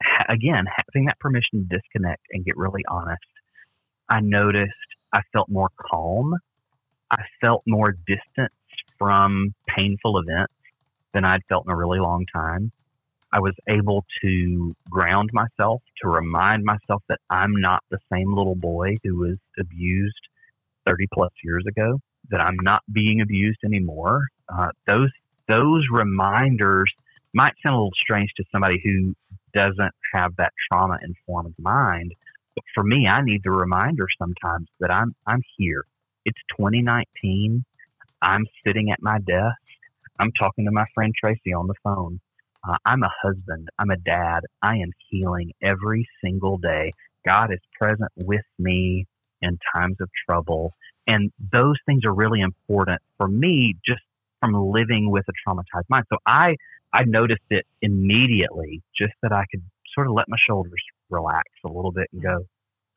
ha- 0.03 0.27
again, 0.29 0.65
having 0.67 1.07
that 1.07 1.19
permission 1.19 1.69
to 1.69 1.77
disconnect 1.77 2.23
and 2.33 2.45
get 2.45 2.57
really 2.57 2.83
honest, 2.89 3.21
I 4.09 4.21
noticed 4.21 4.73
I 5.12 5.21
felt 5.33 5.49
more 5.49 5.71
calm. 5.91 6.35
I 7.11 7.23
felt 7.41 7.62
more 7.67 7.97
distance 8.07 8.55
from 9.00 9.54
painful 9.66 10.19
events 10.19 10.52
than 11.12 11.25
I'd 11.25 11.42
felt 11.49 11.64
in 11.66 11.73
a 11.73 11.76
really 11.76 11.99
long 11.99 12.26
time. 12.33 12.71
I 13.33 13.40
was 13.40 13.54
able 13.69 14.04
to 14.25 14.73
ground 14.88 15.30
myself, 15.33 15.83
to 16.02 16.09
remind 16.09 16.64
myself 16.64 17.02
that 17.09 17.19
I'm 17.30 17.54
not 17.57 17.83
the 17.90 17.99
same 18.12 18.35
little 18.35 18.57
boy 18.57 18.97
who 19.02 19.16
was 19.16 19.38
abused 19.59 20.28
30 20.87 21.07
plus 21.12 21.30
years 21.42 21.64
ago, 21.66 22.00
that 22.30 22.40
I'm 22.40 22.57
not 22.61 22.83
being 22.92 23.21
abused 23.21 23.61
anymore. 23.64 24.28
Uh, 24.49 24.69
those 24.87 25.11
those 25.49 25.87
reminders 25.90 26.92
might 27.33 27.54
sound 27.62 27.75
a 27.75 27.78
little 27.78 27.92
strange 27.97 28.33
to 28.37 28.45
somebody 28.52 28.80
who 28.85 29.14
doesn't 29.52 29.95
have 30.14 30.37
that 30.37 30.52
trauma 30.71 30.99
informed 31.02 31.54
mind. 31.59 32.14
But 32.54 32.64
for 32.75 32.85
me, 32.85 33.09
I 33.09 33.23
need 33.23 33.42
the 33.42 33.50
reminder 33.50 34.07
sometimes 34.19 34.69
that 34.80 34.90
I'm 34.90 35.14
I'm 35.26 35.42
here. 35.57 35.85
It's 36.25 36.38
2019. 36.57 37.64
I'm 38.23 38.47
sitting 38.67 38.91
at 38.91 39.03
my 39.03 39.19
desk. 39.19 39.57
I'm 40.19 40.33
talking 40.39 40.67
to 40.67 40.71
my 40.71 40.85
friend 40.95 41.15
Tracy 41.19 41.53
on 41.55 41.67
the 41.67 41.75
phone. 41.83 42.21
Uh, 42.69 42.77
I'm 42.85 43.03
a 43.03 43.11
husband. 43.23 43.69
I'm 43.79 43.91
a 43.91 43.97
dad. 43.97 44.41
I 44.62 44.77
am 44.77 44.91
healing 45.09 45.53
every 45.62 46.07
single 46.23 46.59
day. 46.59 46.93
God 47.27 47.53
is 47.53 47.61
present 47.79 48.11
with 48.17 48.45
me 48.59 49.07
in 49.41 49.59
times 49.75 49.97
of 50.00 50.11
trouble. 50.27 50.75
And 51.07 51.33
those 51.53 51.77
things 51.87 52.05
are 52.05 52.15
really 52.15 52.41
important 52.41 53.00
for 53.17 53.29
me 53.29 53.77
just 53.87 54.03
from 54.41 54.55
living 54.55 55.11
with 55.11 55.25
a 55.29 55.33
traumatized 55.49 55.89
mind. 55.89 56.05
So 56.12 56.19
I, 56.27 56.57
I 56.93 57.05
noticed 57.05 57.41
it 57.50 57.67
immediately, 57.83 58.83
just 58.99 59.15
that 59.23 59.33
I 59.33 59.45
could 59.50 59.62
sort 59.95 60.07
of 60.07 60.12
let 60.12 60.29
my 60.29 60.37
shoulders 60.47 60.83
relax 61.09 61.45
a 61.65 61.69
little 61.69 61.93
bit 61.93 62.09
and 62.12 62.23
go, 62.23 62.47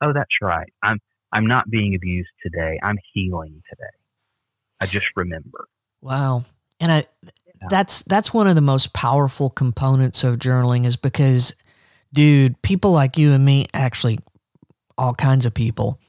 oh, 0.02 0.12
that's 0.12 0.40
right. 0.42 0.72
I'm, 0.82 0.98
I'm 1.32 1.46
not 1.46 1.68
being 1.70 1.94
abused 1.94 2.30
today. 2.42 2.78
I'm 2.82 2.98
healing 3.12 3.62
today. 3.68 4.03
I 4.80 4.86
just 4.86 5.06
remember. 5.16 5.68
Wow. 6.00 6.44
And 6.80 6.92
I 6.92 7.06
that's 7.70 8.02
that's 8.02 8.34
one 8.34 8.46
of 8.46 8.54
the 8.54 8.60
most 8.60 8.92
powerful 8.92 9.50
components 9.50 10.24
of 10.24 10.38
journaling 10.38 10.84
is 10.84 10.96
because 10.96 11.54
dude, 12.12 12.60
people 12.62 12.92
like 12.92 13.16
you 13.16 13.32
and 13.32 13.44
me, 13.44 13.66
actually 13.74 14.18
all 14.96 15.14
kinds 15.14 15.46
of 15.46 15.54
people, 15.54 16.00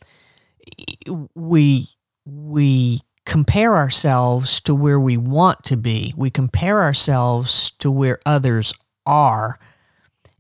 we 1.36 1.88
we 2.26 3.02
compare 3.26 3.76
ourselves 3.76 4.60
to 4.62 4.76
where 4.76 5.00
we 5.00 5.18
want 5.18 5.64
to 5.66 5.78
be. 5.78 6.14
We 6.16 6.30
compare 6.30 6.82
ourselves 6.82 7.72
to 7.80 7.90
where 7.90 8.20
others 8.26 8.74
are. 9.06 9.60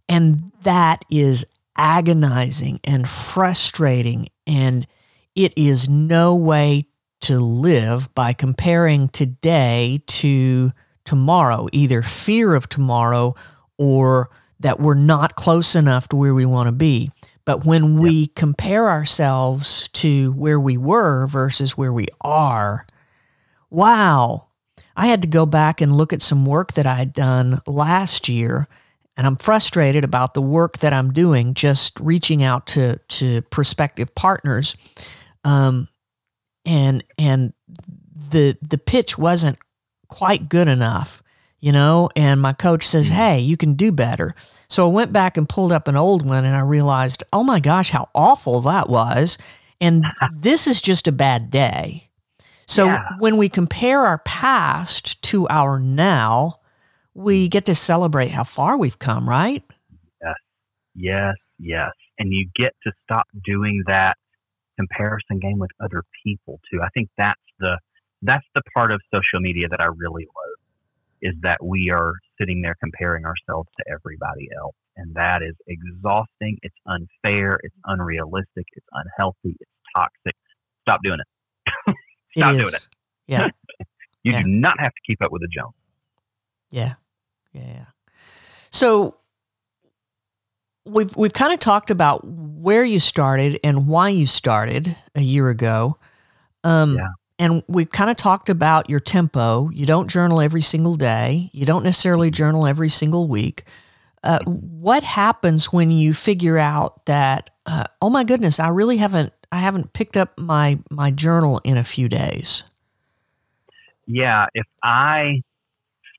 And 0.08 0.52
that 0.64 1.04
is 1.10 1.46
agonizing 1.78 2.80
and 2.84 3.10
frustrating 3.10 4.30
and 4.48 4.88
it 5.36 5.52
is 5.58 5.90
no 5.90 6.36
way 6.36 6.88
to 7.26 7.40
live 7.40 8.14
by 8.14 8.34
comparing 8.34 9.10
today 9.10 10.00
to 10.06 10.72
tomorrow, 11.06 11.68
either 11.72 12.04
fear 12.04 12.54
of 12.54 12.70
tomorrow 12.70 13.34
or 13.80 14.30
that 14.60 14.80
we're 14.80 14.94
not 14.94 15.36
close 15.36 15.76
enough 15.76 16.08
to 16.08 16.16
where 16.16 16.36
we 16.36 16.46
want 16.46 16.68
to 16.68 16.72
be. 16.72 17.12
But 17.44 17.66
when 17.66 17.98
we 17.98 18.28
compare 18.28 18.90
ourselves 18.90 19.88
to 19.94 20.34
where 20.34 20.60
we 20.60 20.78
were 20.78 21.26
versus 21.26 21.76
where 21.76 21.92
we 21.92 22.06
are, 22.22 22.86
wow, 23.72 24.46
I 24.96 25.08
had 25.08 25.24
to 25.24 25.28
go 25.28 25.48
back 25.48 25.82
and 25.82 25.98
look 25.98 26.14
at 26.14 26.22
some 26.22 26.46
work 26.46 26.74
that 26.74 26.86
I 26.86 26.94
had 26.94 27.12
done 27.12 27.60
last 27.66 28.30
year. 28.30 28.68
And 29.18 29.26
I'm 29.26 29.38
frustrated 29.38 30.04
about 30.04 30.36
the 30.36 30.44
work 30.44 30.78
that 30.80 30.94
I'm 30.94 31.12
doing, 31.12 31.56
just 31.56 32.00
reaching 32.00 32.44
out 32.44 32.68
to, 32.68 32.98
to 32.98 33.42
prospective 33.44 34.14
partners. 34.14 34.76
Um, 35.44 35.88
and 36.66 37.04
and 37.18 37.54
the 38.30 38.58
the 38.62 38.78
pitch 38.78 39.18
wasn't 39.18 39.58
quite 40.08 40.50
good 40.50 40.68
enough, 40.68 41.22
you 41.60 41.72
know. 41.72 42.10
And 42.16 42.42
my 42.42 42.54
coach 42.54 42.88
says, 42.88 43.10
mm. 43.10 43.14
"Hey, 43.14 43.40
you 43.40 43.58
can 43.58 43.74
do 43.74 43.92
better." 43.92 44.36
So 44.68 44.88
I 44.88 44.92
went 44.92 45.14
back 45.14 45.38
and 45.38 45.48
pulled 45.48 45.72
up 45.72 45.88
an 45.88 45.96
old 45.96 46.26
one, 46.26 46.46
and 46.46 46.56
I 46.56 46.62
realized, 46.62 47.24
oh 47.32 47.44
my 47.44 47.60
gosh, 47.60 47.90
how 47.92 48.10
awful 48.16 48.62
that 48.62 48.90
was. 48.90 49.38
And 49.80 50.04
this 50.34 50.68
is 50.68 50.82
just 50.82 51.08
a 51.08 51.12
bad 51.12 51.50
day. 51.50 52.10
So 52.68 52.86
Yeah. 52.88 53.04
when 53.20 53.38
we 53.38 53.50
compare 53.50 54.06
our 54.06 54.18
past 54.20 55.22
to 55.24 55.48
our 55.50 55.80
now, 55.80 56.60
we 57.14 57.48
mm. 57.48 57.52
get 57.52 57.66
to 57.66 57.76
celebrate 57.76 58.30
how 58.30 58.44
far 58.44 58.78
we've 58.78 59.00
come, 59.00 59.30
right? 59.30 59.64
Yes, 60.22 60.36
yes. 60.96 61.34
Yes. 61.60 61.92
And 62.18 62.34
you 62.34 62.50
get 62.56 62.74
to 62.84 62.92
stop 63.04 63.28
doing 63.46 63.84
that 63.88 64.18
comparison 64.78 65.40
game 65.40 65.60
with 65.60 65.72
other 65.84 66.04
people 66.24 66.60
too. 66.72 66.82
I 66.84 66.90
think 66.94 67.10
that's 67.18 67.40
the 67.60 67.78
that's 68.22 68.46
the 68.56 68.62
part 68.74 68.92
of 68.92 69.02
social 69.14 69.40
media 69.40 69.68
that 69.70 69.82
I 69.82 69.88
really 69.96 70.24
love 70.26 70.56
is 71.22 71.34
that 71.42 71.64
we 71.64 71.92
are 71.92 72.14
sitting 72.40 72.62
there 72.62 72.76
comparing 72.82 73.26
ourselves 73.26 73.70
to 73.78 73.86
everybody 73.92 74.48
else. 74.60 74.76
And 74.98 75.14
that 75.16 75.42
is 75.42 75.56
exhausting. 75.68 76.58
It's 76.62 76.76
unfair. 76.88 77.60
It's 77.64 77.76
unrealistic. 77.86 78.66
It's 78.74 78.86
unhealthy. 78.94 79.56
It's 79.60 79.72
toxic. 79.96 80.36
Stop 80.82 81.02
doing 81.04 81.20
it. 81.20 81.96
Stop 82.38 82.56
it 82.56 82.58
doing 82.58 82.74
it. 82.74 82.88
Yeah. 83.28 83.50
You 84.24 84.32
Yeah. 84.32 84.42
do 84.42 84.48
not 84.50 84.80
have 84.80 84.92
to 84.92 85.02
keep 85.06 85.22
up 85.22 85.32
with 85.32 85.44
the 85.44 85.48
Jones. 85.48 85.76
Yeah. 86.72 86.96
Yeah. 87.54 87.62
yeah. 87.68 87.86
So 88.72 89.18
we've 90.86 91.16
we've 91.16 91.34
kind 91.34 91.54
of 91.54 91.60
talked 91.60 91.90
about 91.92 92.26
where 92.26 92.84
you 92.84 93.00
started 93.00 93.60
and 93.64 93.88
why 93.88 94.10
you 94.10 94.28
started 94.28 94.96
a 95.16 95.22
year 95.22 95.50
ago. 95.50 95.98
Um 96.64 96.96
Yeah. 96.98 97.08
and 97.40 97.64
we've 97.68 97.90
kind 97.92 98.10
of 98.10 98.18
talked 98.18 98.50
about 98.50 98.90
your 98.90 99.00
tempo. 99.00 99.70
You 99.70 99.86
don't 99.86 100.08
journal 100.10 100.42
every 100.42 100.62
single 100.62 100.96
day. 100.96 101.50
You 101.54 101.66
don't 101.66 101.84
necessarily 101.84 102.32
journal 102.32 102.66
every 102.68 102.90
single 102.90 103.28
week. 103.28 103.64
Uh, 104.24 104.40
what 104.46 105.04
happens 105.04 105.72
when 105.72 105.92
you 105.92 106.14
figure 106.14 106.58
out 106.58 107.06
that 107.06 107.52
uh, 107.68 107.84
oh 108.02 108.10
my 108.10 108.24
goodness, 108.24 108.60
I 108.60 108.70
really 108.70 108.98
haven't 108.98 109.34
I 109.52 109.60
haven't 109.60 109.94
picked 109.94 110.18
up 110.18 110.38
my 110.40 110.80
my 110.90 111.12
journal 111.12 111.62
in 111.64 111.78
a 111.78 111.84
few 111.84 112.08
days? 112.10 112.64
yeah, 114.08 114.46
if 114.54 114.66
I 114.84 115.42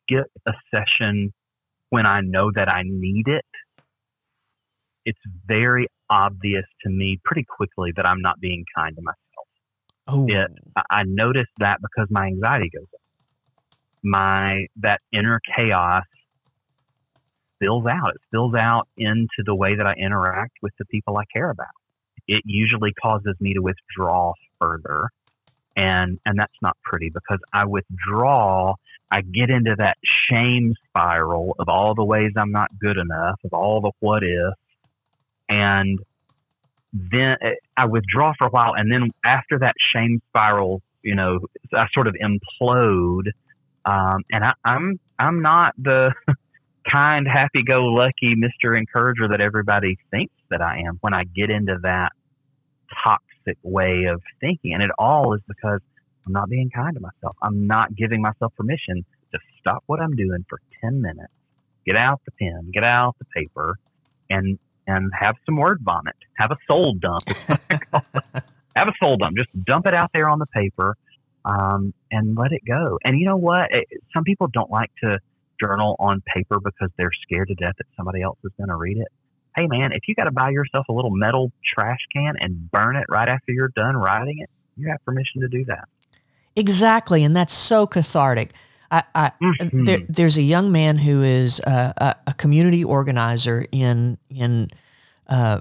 skip 0.02 0.26
a 0.46 0.52
session 0.75 1.32
when 1.90 2.06
I 2.06 2.20
know 2.20 2.50
that 2.54 2.68
I 2.68 2.82
need 2.85 3.28
it, 3.28 3.44
it's 5.06 5.20
very 5.46 5.86
obvious 6.10 6.64
to 6.82 6.90
me 6.90 7.18
pretty 7.25 7.44
quickly 7.44 7.92
that 7.96 8.06
I'm 8.06 8.20
not 8.20 8.40
being 8.40 8.64
kind 8.76 8.94
to 8.96 9.02
myself. 9.02 9.16
Oh, 10.08 10.26
Yeah. 10.28 10.46
I, 10.76 10.82
I 10.90 11.02
notice 11.04 11.48
that 11.58 11.78
because 11.80 12.08
my 12.10 12.26
anxiety 12.26 12.70
goes 12.75 12.86
up. 12.92 13.00
My 14.02 14.66
that 14.76 15.00
inner 15.12 15.40
chaos 15.56 16.04
spills 17.54 17.86
out. 17.86 18.10
It 18.14 18.20
spills 18.28 18.54
out 18.54 18.88
into 18.96 19.42
the 19.44 19.54
way 19.54 19.76
that 19.76 19.86
I 19.86 19.94
interact 19.94 20.58
with 20.62 20.72
the 20.78 20.84
people 20.86 21.16
I 21.16 21.25
care 21.32 21.50
about. 21.50 21.68
It 22.28 22.42
usually 22.44 22.92
causes 22.92 23.34
me 23.40 23.54
to 23.54 23.60
withdraw 23.60 24.34
further. 24.60 25.08
And 25.76 26.18
and 26.25 26.38
that's 26.38 26.56
not 26.62 26.76
pretty 26.82 27.10
because 27.10 27.38
I 27.52 27.66
withdraw, 27.66 28.75
I 29.10 29.20
get 29.20 29.50
into 29.50 29.75
that 29.76 29.98
shame 30.02 30.75
spiral 30.88 31.54
of 31.58 31.68
all 31.68 31.94
the 31.94 32.04
ways 32.04 32.32
I'm 32.36 32.52
not 32.52 32.70
good 32.78 32.96
enough, 32.96 33.38
of 33.44 33.52
all 33.52 33.80
the 33.80 33.92
what 34.00 34.22
if, 34.22 34.54
and 35.48 35.98
then 36.92 37.36
uh, 37.42 37.50
I 37.76 37.86
withdraw 37.86 38.32
for 38.38 38.46
a 38.46 38.50
while, 38.50 38.74
and 38.74 38.90
then 38.90 39.08
after 39.24 39.58
that 39.60 39.74
shame 39.94 40.20
spiral, 40.28 40.82
you 41.02 41.14
know, 41.14 41.40
I 41.74 41.86
sort 41.92 42.08
of 42.08 42.14
implode, 42.14 43.28
um, 43.84 44.22
and 44.30 44.44
I, 44.44 44.52
I'm 44.64 44.98
I'm 45.18 45.42
not 45.42 45.74
the 45.78 46.12
kind, 46.90 47.26
happy-go-lucky 47.28 48.34
Mister 48.36 48.74
Encourager 48.74 49.28
that 49.28 49.40
everybody 49.40 49.98
thinks 50.10 50.34
that 50.50 50.62
I 50.62 50.78
am. 50.86 50.98
When 51.00 51.14
I 51.14 51.24
get 51.24 51.50
into 51.50 51.78
that 51.82 52.12
toxic 53.04 53.58
way 53.62 54.04
of 54.04 54.22
thinking. 54.40 54.74
And 54.74 54.82
it 54.82 54.90
all 54.98 55.34
is 55.34 55.40
because 55.46 55.80
I'm 56.26 56.32
not 56.32 56.48
being 56.48 56.70
kind 56.70 56.94
to 56.94 57.00
myself. 57.00 57.36
I'm 57.42 57.66
not 57.66 57.94
giving 57.94 58.20
myself 58.20 58.54
permission 58.56 59.04
to 59.32 59.38
stop 59.60 59.82
what 59.86 60.00
I'm 60.00 60.14
doing 60.16 60.44
for 60.48 60.60
10 60.80 61.00
minutes, 61.00 61.32
get 61.84 61.96
out 61.96 62.20
the 62.24 62.32
pen, 62.32 62.70
get 62.72 62.84
out 62.84 63.16
the 63.18 63.24
paper, 63.26 63.76
and 64.30 64.58
and 64.86 65.10
have 65.18 65.36
some 65.44 65.56
word 65.56 65.80
vomit. 65.82 66.16
Have 66.34 66.50
a 66.50 66.56
soul 66.68 66.94
dump. 66.94 67.24
have 68.76 68.88
a 68.88 68.92
soul 69.00 69.16
dump. 69.16 69.36
Just 69.36 69.50
dump 69.64 69.86
it 69.86 69.94
out 69.94 70.10
there 70.12 70.28
on 70.28 70.38
the 70.38 70.46
paper 70.46 70.96
um, 71.44 71.94
and 72.10 72.36
let 72.36 72.52
it 72.52 72.62
go. 72.66 72.98
And 73.04 73.18
you 73.18 73.26
know 73.26 73.36
what? 73.36 73.68
It, 73.70 73.86
some 74.14 74.24
people 74.24 74.48
don't 74.52 74.70
like 74.70 74.90
to 75.02 75.18
journal 75.62 75.96
on 75.98 76.22
paper 76.34 76.58
because 76.60 76.90
they're 76.98 77.10
scared 77.22 77.48
to 77.48 77.54
death 77.54 77.74
that 77.78 77.86
somebody 77.96 78.22
else 78.22 78.38
is 78.44 78.52
going 78.58 78.68
to 78.68 78.76
read 78.76 78.98
it. 78.98 79.08
Hey, 79.56 79.66
man, 79.66 79.92
if 79.92 80.02
you 80.06 80.14
got 80.14 80.24
to 80.24 80.30
buy 80.32 80.50
yourself 80.50 80.86
a 80.88 80.92
little 80.92 81.10
metal 81.10 81.50
trash 81.74 82.00
can 82.12 82.34
and 82.38 82.70
burn 82.70 82.96
it 82.96 83.06
right 83.08 83.28
after 83.28 83.52
you're 83.52 83.72
done 83.74 83.96
writing 83.96 84.40
it, 84.40 84.50
you 84.76 84.90
have 84.90 85.02
permission 85.04 85.40
to 85.40 85.48
do 85.48 85.64
that. 85.64 85.88
Exactly. 86.54 87.24
And 87.24 87.34
that's 87.34 87.54
so 87.54 87.86
cathartic. 87.86 88.52
I, 88.90 89.02
I, 89.14 89.32
mm-hmm. 89.42 89.84
there, 89.84 89.98
there's 90.08 90.38
a 90.38 90.42
young 90.42 90.72
man 90.72 90.98
who 90.98 91.22
is 91.22 91.60
a, 91.60 92.16
a, 92.26 92.34
community 92.34 92.84
organizer 92.84 93.66
in 93.72 94.18
in 94.30 94.70
uh, 95.28 95.60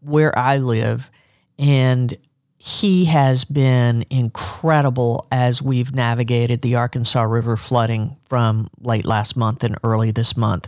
where 0.00 0.36
I 0.36 0.58
live, 0.58 1.10
and 1.58 2.16
he 2.58 3.04
has 3.04 3.44
been 3.44 4.04
incredible 4.10 5.26
as 5.30 5.60
we've 5.60 5.94
navigated 5.94 6.62
the 6.62 6.76
Arkansas 6.76 7.22
River 7.22 7.56
flooding 7.56 8.16
from 8.24 8.70
late 8.80 9.04
last 9.04 9.36
month 9.36 9.62
and 9.62 9.76
early 9.84 10.10
this 10.10 10.36
month. 10.36 10.66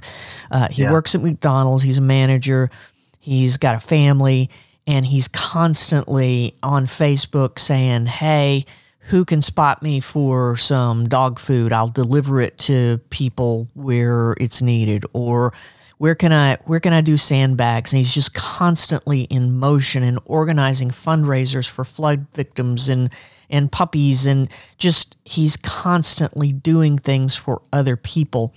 Uh, 0.51 0.69
he 0.71 0.83
yeah. 0.83 0.93
works 0.93 1.15
at 1.15 1.23
McDonald's. 1.23 1.83
He's 1.83 1.99
a 1.99 2.03
manager. 2.03 2.71
He's 3.19 3.57
got 3.57 3.75
a 3.75 3.81
family, 3.81 4.51
and 4.87 5.05
he's 5.07 5.27
constantly 5.27 6.55
on 6.63 6.87
Facebook 6.87 7.59
saying, 7.59 8.07
"Hey." 8.07 8.65
Who 9.07 9.25
can 9.25 9.43
spot 9.43 9.83
me 9.83 10.01
for 10.01 10.57
some 10.57 11.09
dog 11.09 11.39
food? 11.39 11.73
I'll 11.73 11.89
deliver 11.89 12.41
it 12.41 12.59
to 12.61 13.01
people 13.11 13.69
where 13.75 14.35
it's 14.41 14.61
needed. 14.61 15.05
Or 15.13 15.53
where 15.99 16.15
can 16.15 16.33
I 16.33 16.57
where 16.65 16.81
can 16.81 16.93
I 16.93 17.01
do 17.01 17.17
sandbags? 17.17 17.93
And 17.93 17.99
he's 17.99 18.15
just 18.15 18.35
constantly 18.35 19.23
in 19.23 19.59
motion 19.59 20.03
and 20.03 20.19
organizing 20.25 20.91
fundraisers 20.91 21.69
for 21.69 21.85
flood 21.85 22.27
victims 22.35 22.89
and 22.89 23.11
and 23.49 23.71
puppies 23.71 24.27
and 24.27 24.49
just 24.79 25.17
he's 25.25 25.57
constantly 25.57 26.53
doing 26.53 26.99
things 26.99 27.37
for 27.37 27.63
other 27.73 27.97
people. 27.97 28.55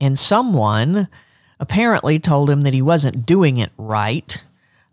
And 0.00 0.18
someone 0.18 1.08
apparently 1.60 2.20
told 2.20 2.48
him 2.48 2.60
that 2.60 2.72
he 2.72 2.82
wasn't 2.82 3.26
doing 3.26 3.56
it 3.56 3.72
right. 3.76 4.40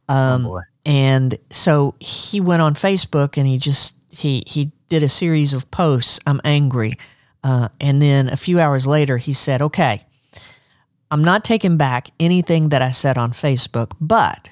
Um, 0.10 0.48
oh 0.48 0.62
and 0.86 1.38
so 1.52 1.96
he 2.00 2.40
went 2.40 2.62
on 2.62 2.76
Facebook 2.76 3.38
and 3.38 3.48
he 3.48 3.58
just 3.58 3.96
he 4.10 4.44
he 4.46 4.72
did 4.90 5.04
a 5.04 5.10
series 5.10 5.54
of 5.54 5.70
posts. 5.72 6.20
I'm 6.26 6.42
angry. 6.44 6.98
Uh, 7.44 7.70
and 7.80 8.02
then 8.02 8.28
a 8.28 8.38
few 8.38 8.60
hours 8.60 8.88
later, 8.88 9.18
he 9.18 9.34
said, 9.34 9.62
"Okay, 9.62 10.04
I'm 11.12 11.24
not 11.24 11.44
taking 11.44 11.78
back 11.78 12.10
anything 12.20 12.70
that 12.70 12.82
I 12.82 12.92
said 12.92 13.18
on 13.18 13.32
Facebook, 13.32 13.92
but 14.02 14.50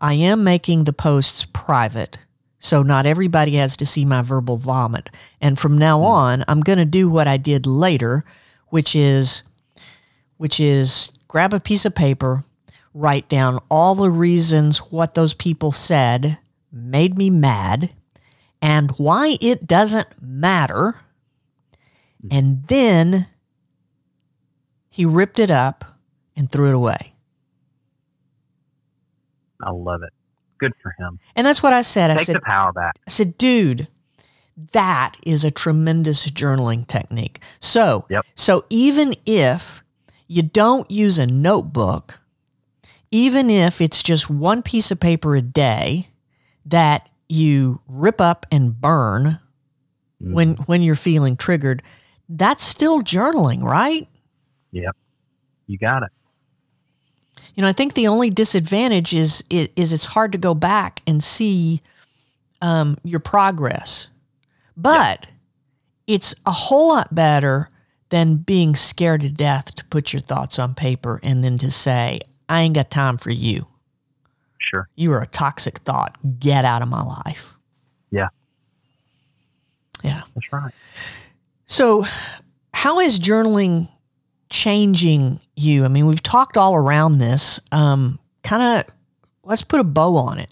I 0.00 0.14
am 0.14 0.44
making 0.44 0.84
the 0.84 0.92
posts 0.92 1.44
private. 1.44 2.18
So 2.58 2.82
not 2.82 3.06
everybody 3.06 3.56
has 3.56 3.76
to 3.76 3.86
see 3.86 4.04
my 4.04 4.22
verbal 4.22 4.56
vomit. 4.56 5.10
And 5.40 5.58
from 5.58 5.78
now 5.78 5.98
hmm. 5.98 6.06
on, 6.06 6.44
I'm 6.48 6.60
going 6.60 6.78
to 6.78 6.84
do 6.84 7.08
what 7.08 7.28
I 7.28 7.36
did 7.36 7.66
later, 7.66 8.24
which 8.68 8.96
is 8.96 9.42
which 10.36 10.60
is 10.60 11.10
grab 11.26 11.52
a 11.52 11.60
piece 11.60 11.84
of 11.84 11.96
paper, 11.96 12.44
write 12.94 13.28
down 13.28 13.58
all 13.68 13.96
the 13.96 14.10
reasons 14.10 14.78
what 14.78 15.14
those 15.14 15.34
people 15.34 15.72
said 15.72 16.38
made 16.72 17.18
me 17.18 17.28
mad 17.28 17.90
and 18.60 18.90
why 18.92 19.38
it 19.40 19.66
doesn't 19.66 20.08
matter. 20.20 20.96
And 22.30 22.66
then 22.66 23.26
he 24.88 25.04
ripped 25.04 25.38
it 25.38 25.50
up 25.50 25.84
and 26.36 26.50
threw 26.50 26.68
it 26.68 26.74
away. 26.74 27.14
I 29.62 29.70
love 29.70 30.02
it. 30.02 30.12
Good 30.58 30.72
for 30.82 30.94
him. 30.98 31.20
And 31.36 31.46
that's 31.46 31.62
what 31.62 31.72
I 31.72 31.82
said. 31.82 32.08
Take 32.08 32.18
I 32.18 32.22
said 32.24 32.36
the 32.36 32.40
power 32.40 32.72
back. 32.72 32.98
I 33.06 33.10
said, 33.10 33.38
dude, 33.38 33.88
that 34.72 35.16
is 35.22 35.44
a 35.44 35.50
tremendous 35.50 36.28
journaling 36.30 36.86
technique. 36.86 37.40
So, 37.60 38.06
yep. 38.08 38.26
so 38.34 38.64
even 38.70 39.14
if 39.24 39.84
you 40.26 40.42
don't 40.42 40.90
use 40.90 41.18
a 41.18 41.26
notebook, 41.26 42.20
even 43.10 43.50
if 43.50 43.80
it's 43.80 44.02
just 44.02 44.28
one 44.28 44.62
piece 44.62 44.90
of 44.90 45.00
paper 45.00 45.36
a 45.36 45.42
day 45.42 46.08
that 46.66 47.08
you 47.28 47.80
rip 47.86 48.20
up 48.20 48.46
and 48.50 48.78
burn 48.78 49.38
mm. 50.22 50.32
when 50.32 50.54
when 50.54 50.82
you're 50.82 50.96
feeling 50.96 51.36
triggered, 51.36 51.82
that's 52.28 52.64
still 52.64 53.02
journaling, 53.02 53.62
right? 53.62 54.08
Yep. 54.72 54.96
You 55.66 55.78
got 55.78 56.02
it. 56.02 56.10
You 57.54 57.62
know, 57.62 57.68
I 57.68 57.72
think 57.72 57.94
the 57.94 58.08
only 58.08 58.30
disadvantage 58.30 59.14
is 59.14 59.44
is 59.50 59.92
it's 59.92 60.06
hard 60.06 60.32
to 60.32 60.38
go 60.38 60.54
back 60.54 61.02
and 61.06 61.22
see 61.22 61.82
um, 62.62 62.96
your 63.04 63.20
progress, 63.20 64.08
but 64.76 65.26
yep. 65.26 65.34
it's 66.06 66.34
a 66.46 66.50
whole 66.50 66.88
lot 66.88 67.14
better 67.14 67.68
than 68.10 68.36
being 68.36 68.74
scared 68.74 69.20
to 69.20 69.30
death 69.30 69.74
to 69.76 69.84
put 69.86 70.12
your 70.12 70.22
thoughts 70.22 70.58
on 70.58 70.74
paper 70.74 71.20
and 71.22 71.44
then 71.44 71.58
to 71.58 71.70
say, 71.70 72.20
"I 72.48 72.62
ain't 72.62 72.74
got 72.74 72.90
time 72.90 73.18
for 73.18 73.30
you." 73.30 73.66
Sure, 74.68 74.88
you 74.96 75.12
are 75.12 75.22
a 75.22 75.26
toxic 75.26 75.78
thought. 75.78 76.16
Get 76.38 76.64
out 76.64 76.82
of 76.82 76.88
my 76.88 77.02
life. 77.02 77.56
Yeah, 78.10 78.28
yeah, 80.02 80.22
that's 80.34 80.52
right. 80.52 80.72
So, 81.66 82.04
how 82.72 83.00
is 83.00 83.18
journaling 83.18 83.88
changing 84.50 85.40
you? 85.56 85.84
I 85.84 85.88
mean, 85.88 86.06
we've 86.06 86.22
talked 86.22 86.56
all 86.56 86.74
around 86.74 87.18
this. 87.18 87.60
Um, 87.72 88.18
kind 88.42 88.62
of, 88.86 88.94
let's 89.44 89.62
put 89.62 89.80
a 89.80 89.84
bow 89.84 90.16
on 90.16 90.38
it. 90.38 90.50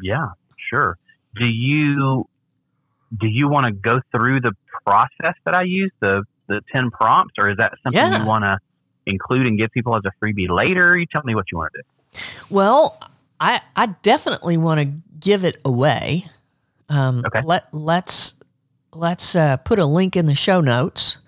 Yeah, 0.00 0.28
sure. 0.70 0.98
Do 1.38 1.46
you 1.46 2.28
do 3.18 3.26
you 3.26 3.48
want 3.48 3.66
to 3.66 3.72
go 3.72 4.00
through 4.12 4.40
the 4.40 4.52
process 4.84 5.34
that 5.44 5.54
I 5.54 5.62
use 5.62 5.92
the 6.00 6.24
the 6.48 6.60
ten 6.72 6.90
prompts, 6.90 7.34
or 7.38 7.50
is 7.50 7.56
that 7.58 7.74
something 7.82 7.98
yeah. 7.98 8.20
you 8.20 8.26
want 8.26 8.44
to 8.44 8.58
include 9.06 9.46
and 9.46 9.58
give 9.58 9.70
people 9.72 9.96
as 9.96 10.02
a 10.04 10.12
freebie 10.24 10.48
later? 10.48 10.96
You 10.96 11.06
tell 11.06 11.22
me 11.24 11.34
what 11.34 11.46
you 11.50 11.58
want 11.58 11.72
to 11.74 11.82
do. 11.82 11.88
Well, 12.50 12.98
I 13.40 13.60
I 13.74 13.86
definitely 14.02 14.56
want 14.56 14.80
to 14.80 14.86
give 15.20 15.44
it 15.44 15.60
away. 15.64 16.26
Um, 16.88 17.24
okay. 17.26 17.42
Let 17.42 17.72
let's 17.72 18.34
let's 18.92 19.36
uh, 19.36 19.56
put 19.58 19.78
a 19.78 19.86
link 19.86 20.16
in 20.16 20.26
the 20.26 20.34
show 20.34 20.60
notes 20.60 21.18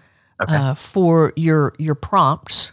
okay. 0.42 0.54
uh, 0.54 0.74
for 0.74 1.32
your 1.36 1.74
your 1.78 1.94
prompts. 1.94 2.72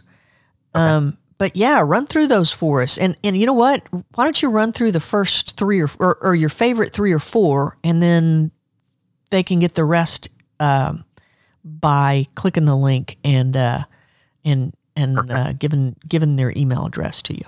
Okay. 0.74 0.84
Um, 0.84 1.18
but 1.38 1.54
yeah, 1.54 1.82
run 1.84 2.06
through 2.06 2.28
those 2.28 2.50
for 2.50 2.82
us. 2.82 2.96
And 2.98 3.16
and 3.22 3.36
you 3.36 3.46
know 3.46 3.52
what? 3.52 3.86
Why 3.90 4.24
don't 4.24 4.40
you 4.40 4.48
run 4.48 4.72
through 4.72 4.92
the 4.92 5.00
first 5.00 5.56
three 5.56 5.80
or 5.80 5.88
or, 5.98 6.16
or 6.22 6.34
your 6.34 6.48
favorite 6.48 6.92
three 6.92 7.12
or 7.12 7.18
four, 7.18 7.76
and 7.84 8.02
then 8.02 8.50
they 9.30 9.42
can 9.42 9.58
get 9.58 9.74
the 9.74 9.84
rest 9.84 10.28
um, 10.60 11.04
by 11.64 12.26
clicking 12.36 12.64
the 12.64 12.76
link 12.76 13.18
and 13.24 13.56
uh, 13.56 13.84
and 14.44 14.72
and 14.94 15.30
uh, 15.30 15.52
giving 15.52 15.96
giving 16.08 16.36
their 16.36 16.52
email 16.56 16.86
address 16.86 17.20
to 17.22 17.34
you. 17.34 17.44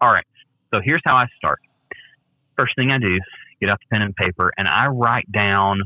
All 0.00 0.12
right. 0.12 0.26
So 0.72 0.80
here's 0.84 1.02
how 1.04 1.16
I 1.16 1.26
start. 1.36 1.60
First 2.56 2.74
thing 2.76 2.90
I 2.92 2.98
do, 2.98 3.18
get 3.60 3.70
out 3.70 3.80
the 3.80 3.86
pen 3.94 4.02
and 4.02 4.14
paper, 4.14 4.52
and 4.56 4.68
I 4.68 4.86
write 4.86 5.30
down 5.30 5.82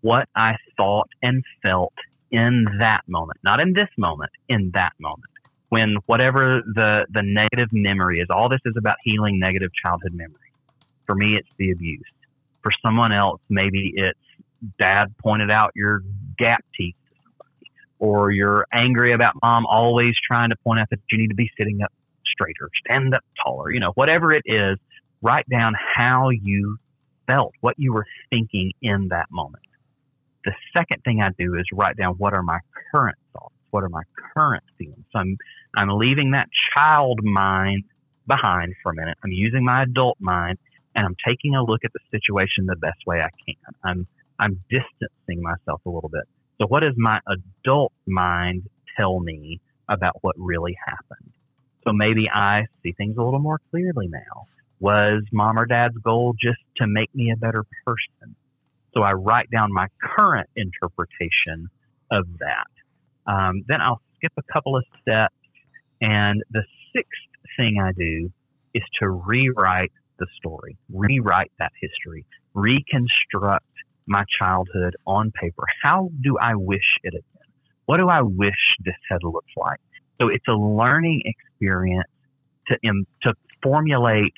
what 0.00 0.28
I 0.34 0.56
thought 0.76 1.08
and 1.22 1.42
felt 1.64 1.94
in 2.30 2.66
that 2.80 3.02
moment, 3.06 3.40
not 3.42 3.60
in 3.60 3.72
this 3.72 3.88
moment, 3.96 4.30
in 4.48 4.70
that 4.74 4.92
moment. 4.98 5.30
When 5.68 5.96
whatever 6.06 6.62
the, 6.64 7.06
the 7.10 7.22
negative 7.22 7.68
memory 7.72 8.20
is, 8.20 8.26
all 8.30 8.48
this 8.48 8.60
is 8.64 8.74
about 8.76 8.96
healing 9.02 9.38
negative 9.38 9.70
childhood 9.74 10.12
memory. 10.12 10.52
For 11.06 11.14
me, 11.14 11.36
it's 11.36 11.48
the 11.58 11.70
abuse. 11.70 12.04
For 12.62 12.70
someone 12.84 13.12
else, 13.12 13.40
maybe 13.48 13.92
it's 13.94 14.18
dad 14.78 15.14
pointed 15.18 15.50
out 15.50 15.72
your 15.74 16.02
gap 16.38 16.64
teeth 16.76 16.94
or 17.98 18.30
you're 18.30 18.66
angry 18.72 19.12
about 19.12 19.34
mom 19.42 19.66
always 19.66 20.14
trying 20.26 20.50
to 20.50 20.56
point 20.56 20.80
out 20.80 20.88
that 20.90 21.00
you 21.10 21.18
need 21.18 21.28
to 21.28 21.34
be 21.34 21.50
sitting 21.58 21.82
up 21.82 21.92
straighter, 22.34 22.68
stand 22.86 23.14
up 23.14 23.22
taller, 23.42 23.70
you 23.70 23.80
know, 23.80 23.92
whatever 23.94 24.32
it 24.32 24.42
is, 24.44 24.78
write 25.22 25.48
down 25.48 25.74
how 25.96 26.30
you 26.30 26.76
felt, 27.26 27.54
what 27.60 27.74
you 27.78 27.92
were 27.92 28.06
thinking 28.30 28.72
in 28.82 29.08
that 29.08 29.26
moment. 29.30 29.64
The 30.44 30.52
second 30.76 31.02
thing 31.04 31.22
I 31.22 31.30
do 31.38 31.54
is 31.54 31.64
write 31.72 31.96
down 31.96 32.14
what 32.14 32.34
are 32.34 32.42
my 32.42 32.58
current 32.92 33.16
thoughts, 33.32 33.54
what 33.70 33.82
are 33.82 33.88
my 33.88 34.02
current 34.36 34.64
feelings. 34.78 35.04
So 35.12 35.18
I'm 35.18 35.38
I'm 35.76 35.88
leaving 35.88 36.32
that 36.32 36.48
child 36.76 37.20
mind 37.22 37.84
behind 38.26 38.74
for 38.82 38.92
a 38.92 38.94
minute. 38.94 39.16
I'm 39.24 39.32
using 39.32 39.64
my 39.64 39.82
adult 39.82 40.18
mind 40.20 40.58
and 40.94 41.06
I'm 41.06 41.16
taking 41.26 41.54
a 41.54 41.62
look 41.62 41.80
at 41.84 41.92
the 41.92 42.00
situation 42.10 42.66
the 42.66 42.76
best 42.76 42.98
way 43.06 43.20
I 43.20 43.30
can. 43.46 43.74
I'm 43.82 44.06
I'm 44.38 44.62
distancing 44.68 45.42
myself 45.42 45.80
a 45.86 45.90
little 45.90 46.10
bit. 46.10 46.24
So 46.60 46.66
what 46.66 46.80
does 46.80 46.94
my 46.96 47.20
adult 47.26 47.92
mind 48.06 48.68
tell 48.98 49.20
me 49.20 49.60
about 49.88 50.16
what 50.22 50.34
really 50.38 50.76
happened? 50.86 51.32
So 51.84 51.92
maybe 51.92 52.28
I 52.30 52.66
see 52.82 52.92
things 52.92 53.16
a 53.16 53.22
little 53.22 53.40
more 53.40 53.60
clearly 53.70 54.08
now. 54.08 54.46
Was 54.80 55.22
mom 55.32 55.58
or 55.58 55.66
dad's 55.66 55.96
goal 55.98 56.34
just 56.40 56.60
to 56.76 56.86
make 56.86 57.14
me 57.14 57.30
a 57.30 57.36
better 57.36 57.64
person? 57.86 58.34
So 58.94 59.02
I 59.02 59.12
write 59.12 59.50
down 59.50 59.72
my 59.72 59.88
current 60.02 60.48
interpretation 60.56 61.68
of 62.10 62.26
that. 62.38 62.66
Um, 63.26 63.64
then 63.66 63.80
I'll 63.80 64.00
skip 64.16 64.32
a 64.36 64.52
couple 64.52 64.76
of 64.76 64.84
steps. 65.00 65.34
And 66.00 66.42
the 66.50 66.64
sixth 66.94 67.22
thing 67.56 67.78
I 67.82 67.92
do 67.92 68.30
is 68.74 68.82
to 69.00 69.08
rewrite 69.08 69.92
the 70.18 70.26
story, 70.36 70.76
rewrite 70.92 71.52
that 71.58 71.72
history, 71.80 72.24
reconstruct 72.54 73.70
my 74.06 74.24
childhood 74.38 74.96
on 75.06 75.32
paper. 75.32 75.64
How 75.82 76.10
do 76.20 76.36
I 76.38 76.54
wish 76.54 76.98
it 77.02 77.14
had 77.14 77.24
been? 77.32 77.52
What 77.86 77.96
do 77.98 78.08
I 78.08 78.22
wish 78.22 78.76
this 78.84 78.94
had 79.10 79.22
looked 79.22 79.50
like? 79.56 79.80
So 80.20 80.28
it's 80.28 80.46
a 80.48 80.52
learning 80.52 81.22
experience 81.24 82.08
to, 82.68 82.78
um, 82.88 83.06
to 83.22 83.34
formulate 83.62 84.34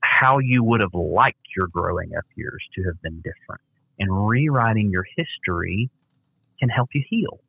how 0.00 0.38
you 0.38 0.62
would 0.64 0.80
have 0.80 0.94
liked 0.94 1.38
your 1.56 1.68
growing 1.68 2.14
up 2.16 2.24
years 2.34 2.62
to 2.74 2.82
have 2.84 3.00
been 3.02 3.16
different. 3.16 3.60
And 3.98 4.28
rewriting 4.28 4.90
your 4.90 5.04
history 5.16 5.90
can 6.58 6.68
help 6.68 6.90
you 6.94 7.02
heal. 7.08 7.40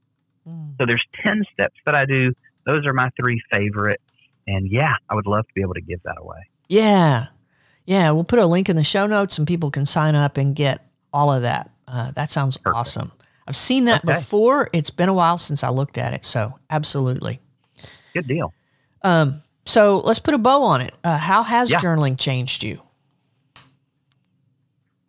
Mm. 0.48 0.78
So 0.80 0.86
there's 0.86 1.04
10 1.26 1.44
steps 1.54 1.76
that 1.86 1.96
I 1.96 2.06
do. 2.06 2.34
Those 2.66 2.86
are 2.86 2.94
my 2.94 3.10
three 3.20 3.42
favorite. 3.52 4.02
And 4.48 4.70
yeah, 4.70 4.96
I 5.10 5.16
would 5.16 5.28
love 5.28 5.48
to 5.48 5.54
be 5.54 5.62
able 5.62 5.76
to 5.76 5.82
give 5.82 6.02
that 6.04 6.16
away. 6.18 6.48
Yeah. 6.68 7.28
Yeah. 7.86 8.12
We'll 8.12 8.24
put 8.24 8.40
a 8.40 8.46
link 8.46 8.70
in 8.70 8.76
the 8.76 8.84
show 8.84 9.08
notes 9.08 9.38
and 9.38 9.48
people 9.48 9.72
can 9.72 9.86
sign 9.86 10.16
up 10.16 10.38
and 10.38 10.56
get 10.56 10.86
all 11.14 11.32
of 11.32 11.44
that. 11.44 11.72
Uh, 11.88 12.12
that 12.12 12.32
sounds 12.32 12.58
Perfect. 12.58 12.76
awesome. 12.76 13.12
I've 13.48 13.56
seen 13.56 13.86
that 13.86 14.04
okay. 14.04 14.16
before. 14.16 14.70
It's 14.74 14.90
been 14.90 15.10
a 15.10 15.14
while 15.14 15.38
since 15.38 15.64
I 15.64 15.70
looked 15.70 15.98
at 15.98 16.14
it. 16.14 16.26
So 16.26 16.58
absolutely. 16.70 17.40
Good 18.14 18.28
deal. 18.28 18.54
Um, 19.02 19.44
so 19.66 20.00
let's 20.00 20.20
put 20.20 20.34
a 20.34 20.38
bow 20.38 20.64
on 20.64 20.82
it. 20.82 20.94
Uh, 21.04 21.18
how 21.18 21.44
has 21.44 21.72
yeah. 21.72 21.80
journaling 21.80 22.18
changed 22.18 22.64
you? 22.64 22.82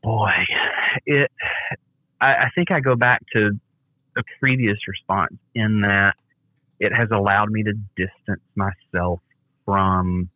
Boy, 0.03 0.33
it. 1.07 1.31
I, 2.21 2.35
I 2.35 2.51
think 2.55 2.71
I 2.71 2.81
go 2.81 2.95
back 2.95 3.23
to 3.35 3.59
a 4.17 4.23
previous 4.41 4.79
response 4.87 5.35
in 5.55 5.81
that 5.83 6.15
it 6.79 6.95
has 6.95 7.09
allowed 7.11 7.51
me 7.51 7.63
to 7.65 7.73
distance 7.97 8.43
myself 8.55 9.21
from 9.65 10.29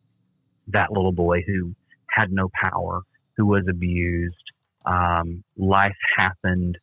that 0.67 0.91
little 0.91 1.11
boy 1.11 1.43
who 1.45 1.73
had 2.09 2.31
no 2.31 2.49
power, 2.49 3.01
who 3.37 3.45
was 3.45 3.63
abused. 3.69 4.35
Um, 4.85 5.43
life 5.57 5.97
happened 6.17 6.77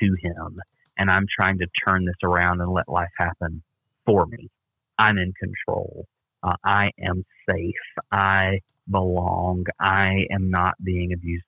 to 0.00 0.16
him, 0.20 0.60
and 0.98 1.10
I'm 1.10 1.26
trying 1.40 1.58
to 1.58 1.66
turn 1.86 2.04
this 2.04 2.16
around 2.22 2.60
and 2.60 2.72
let 2.72 2.88
life 2.88 3.10
happen 3.16 3.62
for 4.04 4.26
me. 4.26 4.50
I'm 5.00 5.16
in 5.16 5.32
control. 5.32 6.06
Uh, 6.42 6.56
I 6.62 6.90
am 7.00 7.24
safe. 7.48 7.74
I 8.12 8.58
belong. 8.90 9.64
I 9.80 10.26
am 10.30 10.50
not 10.50 10.74
being 10.84 11.12
abused. 11.14 11.46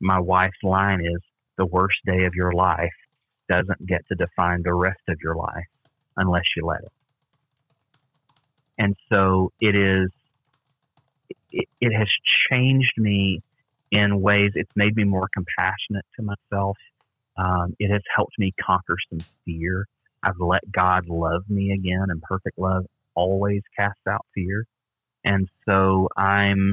My 0.00 0.20
wife's 0.20 0.62
line 0.62 1.00
is 1.04 1.20
the 1.58 1.66
worst 1.66 1.98
day 2.06 2.24
of 2.24 2.34
your 2.34 2.52
life 2.52 2.92
doesn't 3.48 3.86
get 3.86 4.06
to 4.08 4.14
define 4.14 4.62
the 4.62 4.72
rest 4.72 5.00
of 5.08 5.18
your 5.22 5.34
life 5.34 5.66
unless 6.16 6.44
you 6.56 6.64
let 6.64 6.80
it. 6.82 6.92
And 8.78 8.96
so 9.12 9.52
it 9.60 9.74
is, 9.74 10.10
it, 11.50 11.68
it 11.80 11.92
has 11.92 12.08
changed 12.50 12.94
me 12.96 13.42
in 13.90 14.20
ways, 14.20 14.52
it's 14.54 14.74
made 14.76 14.96
me 14.96 15.04
more 15.04 15.28
compassionate 15.34 16.06
to 16.16 16.22
myself. 16.22 16.76
Um, 17.36 17.74
it 17.78 17.90
has 17.90 18.02
helped 18.14 18.38
me 18.38 18.52
conquer 18.60 18.96
some 19.10 19.20
fear. 19.44 19.86
I've 20.22 20.38
let 20.38 20.70
God 20.70 21.08
love 21.08 21.42
me 21.48 21.72
again, 21.72 22.06
and 22.08 22.22
perfect 22.22 22.58
love 22.58 22.84
always 23.14 23.62
casts 23.76 24.06
out 24.08 24.24
fear. 24.34 24.64
And 25.24 25.48
so 25.68 26.08
I'm, 26.16 26.72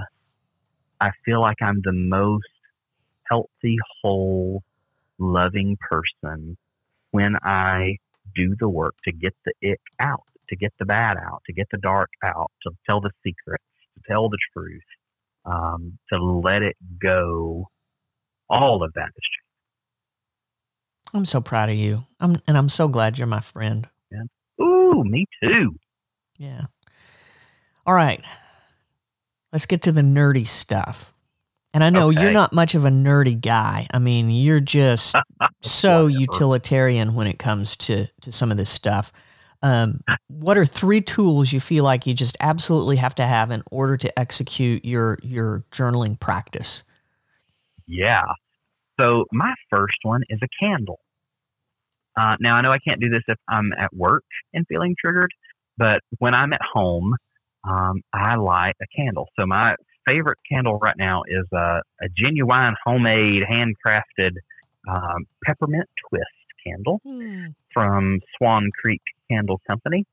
I 1.00 1.12
feel 1.26 1.42
like 1.42 1.62
I'm 1.62 1.82
the 1.84 1.94
most 1.94 2.46
healthy, 3.30 3.78
whole, 4.02 4.64
loving 5.20 5.78
person 5.90 6.58
when 7.12 7.36
I 7.44 7.98
do 8.36 8.56
the 8.60 8.70
work 8.70 8.96
to 9.06 9.12
get 9.12 9.36
the 9.46 9.72
ick 9.72 9.82
out, 10.00 10.24
to 10.50 10.56
get 10.56 10.74
the 10.80 10.86
bad 10.86 11.18
out, 11.18 11.44
to 11.48 11.54
get 11.54 11.68
the 11.72 11.78
dark 11.78 12.10
out, 12.24 12.52
to 12.64 12.72
tell 12.90 13.02
the 13.02 13.12
secrets, 13.24 13.64
to 13.96 14.02
tell 14.08 14.30
the 14.30 14.38
truth, 14.54 14.82
um, 15.46 15.98
to 16.12 16.24
let 16.24 16.62
it 16.62 16.78
go. 17.02 17.68
All 18.50 18.84
of 18.84 18.94
that 18.94 19.02
has 19.02 19.12
changed. 19.14 19.49
I'm 21.14 21.26
so 21.26 21.42
proud 21.42 21.70
of 21.70 21.76
you. 21.76 22.06
I'm, 22.20 22.38
and 22.48 22.58
I'm 22.58 22.70
so 22.70 22.88
glad 22.88 23.18
you're 23.18 23.28
my 23.28 23.42
friend. 23.42 23.88
Yeah. 24.12 24.64
Ooh, 24.64 25.04
me 25.04 25.26
too. 25.42 25.76
Yeah. 26.38 26.64
All 27.86 27.94
right. 27.94 28.24
Let's 29.52 29.66
get 29.66 29.82
to 29.84 29.92
the 29.92 30.02
nerdy 30.02 30.48
stuff. 30.48 31.14
And 31.74 31.84
I 31.84 31.90
know 31.90 32.10
okay. 32.10 32.22
you're 32.22 32.32
not 32.32 32.52
much 32.54 32.74
of 32.74 32.86
a 32.86 32.90
nerdy 32.90 33.40
guy. 33.40 33.88
I 33.94 34.00
mean, 34.00 34.30
you're 34.30 34.60
just 34.60 35.16
so 35.62 36.08
utilitarian 36.08 37.14
when 37.14 37.28
it 37.28 37.38
comes 37.38 37.76
to 37.78 38.08
to 38.22 38.32
some 38.32 38.50
of 38.50 38.58
this 38.58 38.70
stuff. 38.70 39.12
Um, 39.62 40.02
what 40.28 40.58
are 40.58 40.66
three 40.66 41.02
tools 41.02 41.52
you 41.52 41.60
feel 41.60 41.84
like 41.84 42.08
you 42.08 42.14
just 42.14 42.38
absolutely 42.40 42.96
have 42.96 43.14
to 43.16 43.26
have 43.26 43.52
in 43.52 43.62
order 43.72 43.98
to 43.98 44.20
execute 44.20 44.84
your 44.84 45.20
your 45.22 45.64
journaling 45.72 46.20
practice? 46.20 46.84
Yeah. 47.86 48.24
So 49.00 49.26
my 49.32 49.54
first 49.70 49.98
one 50.04 50.24
is 50.30 50.40
a 50.44 50.48
candle. 50.64 51.00
Uh, 52.20 52.36
now 52.40 52.56
I 52.56 52.62
know 52.62 52.72
I 52.72 52.80
can't 52.80 53.00
do 53.00 53.10
this 53.10 53.24
if 53.28 53.38
I'm 53.48 53.72
at 53.78 53.94
work 53.96 54.26
and 54.54 54.66
feeling 54.68 54.96
triggered, 55.00 55.32
but 55.78 56.02
when 56.18 56.34
I'm 56.34 56.52
at 56.52 56.62
home, 56.74 57.16
um, 57.64 58.02
I 58.14 58.36
light 58.36 58.76
a 58.82 58.86
candle. 58.96 59.28
So 59.40 59.46
my 59.46 59.76
favorite 60.06 60.40
candle 60.52 60.80
right 60.80 60.96
now 60.98 61.24
is 61.28 61.46
a, 61.54 61.82
a 62.02 62.10
genuine 62.18 62.76
homemade 62.84 63.44
handcrafted 63.50 64.32
um, 64.90 65.26
peppermint 65.46 65.88
twist 66.10 66.26
candle 66.66 67.00
mm. 67.06 67.54
from 67.74 68.20
Swan 68.38 68.70
Creek 68.82 69.02
Candle 69.30 69.62
Company, 69.68 70.06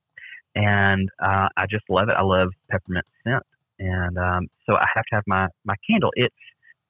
and 0.54 1.08
uh, 1.20 1.48
I 1.56 1.66
just 1.68 1.84
love 1.88 2.08
it. 2.08 2.14
I 2.16 2.22
love 2.22 2.50
peppermint 2.70 3.06
scent, 3.24 3.42
and 3.78 4.18
um, 4.18 4.46
so 4.66 4.76
I 4.76 4.86
have 4.94 5.04
to 5.06 5.14
have 5.16 5.24
my 5.26 5.48
my 5.64 5.74
candle. 5.88 6.10
It's 6.14 6.34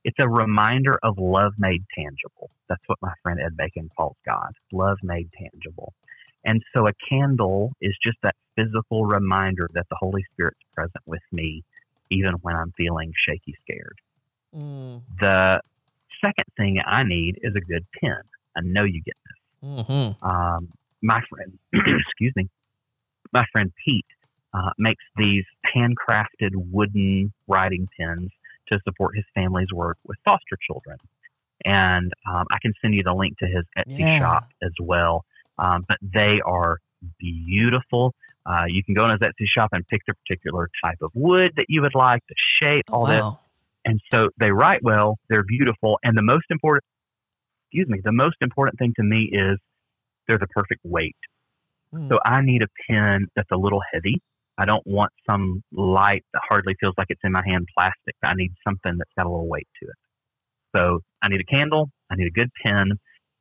it's 0.07 0.17
a 0.21 0.29
reminder 0.29 0.97
of 1.03 1.19
love 1.19 1.55
made 1.59 1.83
tangible. 1.93 2.49
That's 2.69 2.83
what 2.87 2.97
my 3.03 3.13
friend 3.25 3.41
Ed 3.45 3.57
Bacon 3.57 3.91
calls 3.97 4.17
God, 4.25 4.53
love 4.73 4.99
made 5.03 5.29
tangible. 5.37 5.93
And 6.45 6.63
so 6.73 6.87
a 6.87 6.93
candle 7.09 7.73
is 7.81 7.93
just 8.01 8.17
that 8.23 8.37
physical 8.55 9.05
reminder 9.05 9.69
that 9.75 9.87
the 9.91 9.97
Holy 9.99 10.25
Spirit's 10.33 10.61
present 10.73 11.03
with 11.07 11.23
me, 11.33 11.65
even 12.13 12.35
when 12.43 12.55
I'm 12.55 12.73
feeling 12.77 13.13
shaky, 13.27 13.57
scared. 13.63 13.99
Mm. 14.57 15.03
The 15.21 15.61
second 16.25 16.47
thing 16.57 16.77
I 16.87 17.03
need 17.03 17.41
is 17.43 17.55
a 17.57 17.61
good 17.61 17.85
pen. 18.01 18.21
I 18.57 18.61
know 18.63 18.85
you 18.85 19.03
get 19.03 19.17
this. 19.27 19.71
Mm-hmm. 19.71 20.25
Um, 20.25 20.69
my 21.03 21.21
friend, 21.29 21.59
excuse 21.73 22.33
me, 22.37 22.49
my 23.33 23.45
friend 23.51 23.73
Pete 23.85 24.07
uh, 24.55 24.71
makes 24.79 25.03
these 25.17 25.45
handcrafted 25.75 26.53
wooden 26.55 27.33
writing 27.49 27.89
pens 27.99 28.31
to 28.73 28.81
support 28.85 29.17
his 29.17 29.25
family's 29.35 29.73
work 29.73 29.99
with 30.07 30.19
foster 30.25 30.57
children. 30.67 30.99
And 31.65 32.13
um, 32.31 32.45
I 32.51 32.59
can 32.61 32.73
send 32.83 32.95
you 32.95 33.03
the 33.03 33.15
link 33.15 33.39
to 33.39 33.47
his 33.47 33.65
Etsy 33.79 33.99
yeah. 33.99 34.19
shop 34.19 34.49
as 34.63 34.73
well. 34.81 35.25
Um, 35.59 35.85
but 35.89 35.99
they 36.03 36.41
are 36.45 36.79
beautiful. 37.19 38.15
Uh, 38.45 38.65
you 38.69 38.85
can 38.85 38.95
go 38.95 39.05
in 39.07 39.11
his 39.11 39.21
Etsy 39.21 39.47
shop 39.47 39.71
and 39.73 39.87
pick 39.87 40.03
the 40.07 40.15
particular 40.15 40.69
type 40.85 40.99
of 41.03 41.11
wood 41.15 41.53
that 41.57 41.67
you 41.69 41.83
would 41.83 41.95
like, 41.95 42.23
the 42.29 42.35
shape, 42.61 42.85
all 42.91 43.03
wow. 43.03 43.41
that. 43.85 43.91
And 43.91 44.01
so 44.11 44.31
they 44.39 44.51
write 44.51 44.83
well, 44.83 45.19
they're 45.29 45.45
beautiful, 45.45 45.99
and 46.03 46.19
the 46.19 46.23
most 46.23 46.47
important, 46.51 46.85
excuse 47.67 47.89
me, 47.89 48.01
the 48.05 48.13
most 48.13 48.37
important 48.41 48.79
thing 48.79 48.93
to 48.97 49.03
me 49.03 49.31
is 49.33 49.59
they're 50.27 50.39
the 50.39 50.49
perfect 50.49 50.81
weight. 50.85 51.17
Mm. 51.95 52.09
So 52.09 52.19
I 52.25 52.41
need 52.43 52.63
a 52.63 52.69
pen 52.89 53.29
that's 53.37 53.51
a 53.53 53.57
little 53.57 53.81
heavy. 53.93 54.21
I 54.59 54.65
don't 54.65 54.87
want 54.87 55.13
some 55.29 55.63
light 55.73 56.25
that 56.33 56.43
hardly 56.49 56.75
feels 56.81 56.95
like 56.97 57.09
it's 57.11 57.21
in 57.25 57.33
my 57.33 57.43
hand 57.45 57.69
plastic. 57.77 58.15
I 58.23 58.35
need 58.35 58.53
something 58.67 58.97
that's 58.97 59.11
got 59.17 59.27
a 59.27 59.31
little 59.31 59.49
weight 59.49 59.69
to 59.83 59.89
it. 59.89 59.97
So 60.75 61.01
I 61.23 61.29
need 61.29 61.41
a 61.41 61.45
candle. 61.45 61.91
I 62.11 62.17
need 62.17 62.27
a 62.27 62.31
good 62.31 62.51
pen. 62.65 62.93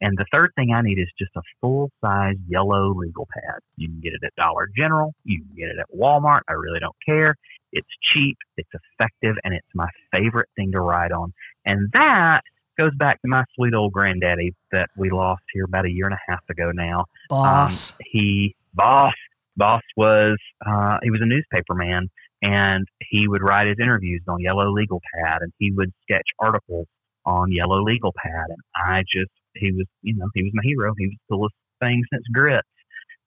And 0.01 0.17
the 0.17 0.25
third 0.31 0.51
thing 0.55 0.73
I 0.73 0.81
need 0.81 0.99
is 0.99 1.07
just 1.17 1.31
a 1.37 1.41
full 1.61 1.89
size 2.03 2.35
yellow 2.47 2.93
legal 2.93 3.27
pad. 3.33 3.59
You 3.77 3.87
can 3.87 4.01
get 4.01 4.13
it 4.13 4.21
at 4.25 4.35
Dollar 4.35 4.67
General. 4.75 5.13
You 5.23 5.39
can 5.39 5.55
get 5.55 5.69
it 5.69 5.77
at 5.79 5.87
Walmart. 5.97 6.41
I 6.49 6.53
really 6.53 6.79
don't 6.79 6.95
care. 7.07 7.35
It's 7.71 7.87
cheap, 8.01 8.37
it's 8.57 8.69
effective, 8.73 9.35
and 9.43 9.53
it's 9.53 9.67
my 9.73 9.87
favorite 10.13 10.49
thing 10.55 10.71
to 10.73 10.79
write 10.79 11.11
on. 11.11 11.33
And 11.65 11.91
that 11.93 12.41
goes 12.79 12.93
back 12.95 13.21
to 13.21 13.27
my 13.27 13.43
sweet 13.55 13.73
old 13.73 13.93
granddaddy 13.93 14.53
that 14.71 14.89
we 14.97 15.09
lost 15.09 15.43
here 15.53 15.65
about 15.65 15.85
a 15.85 15.91
year 15.91 16.05
and 16.05 16.13
a 16.13 16.31
half 16.31 16.41
ago 16.49 16.71
now. 16.73 17.05
Boss. 17.29 17.91
Um, 17.91 17.97
he, 18.11 18.55
boss, 18.73 19.13
boss 19.57 19.81
was, 19.97 20.37
uh, 20.65 20.97
he 21.03 21.11
was 21.11 21.21
a 21.21 21.25
newspaper 21.25 21.75
man 21.75 22.09
and 22.41 22.85
he 23.09 23.27
would 23.27 23.41
write 23.41 23.67
his 23.67 23.77
interviews 23.81 24.21
on 24.27 24.39
yellow 24.41 24.71
legal 24.71 25.01
pad 25.15 25.39
and 25.41 25.51
he 25.57 25.71
would 25.71 25.91
sketch 26.03 26.27
articles 26.39 26.87
on 27.25 27.51
yellow 27.51 27.81
legal 27.83 28.13
pad. 28.23 28.45
And 28.49 28.59
I 28.75 29.01
just 29.01 29.31
he 29.55 29.71
was, 29.71 29.85
you 30.01 30.15
know, 30.15 30.27
he 30.33 30.43
was 30.43 30.51
my 30.53 30.61
hero. 30.63 30.93
He 30.97 31.07
was 31.07 31.15
the 31.29 31.35
coolest 31.35 31.55
thing 31.81 32.03
since 32.11 32.23
Grits. 32.33 32.67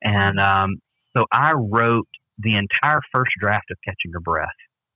And 0.02 0.38
um, 0.38 0.76
so 1.16 1.24
I 1.32 1.52
wrote 1.52 2.08
the 2.38 2.54
entire 2.56 3.00
first 3.12 3.32
draft 3.40 3.70
of 3.70 3.78
Catching 3.84 4.12
Your 4.12 4.20
Breath 4.20 4.48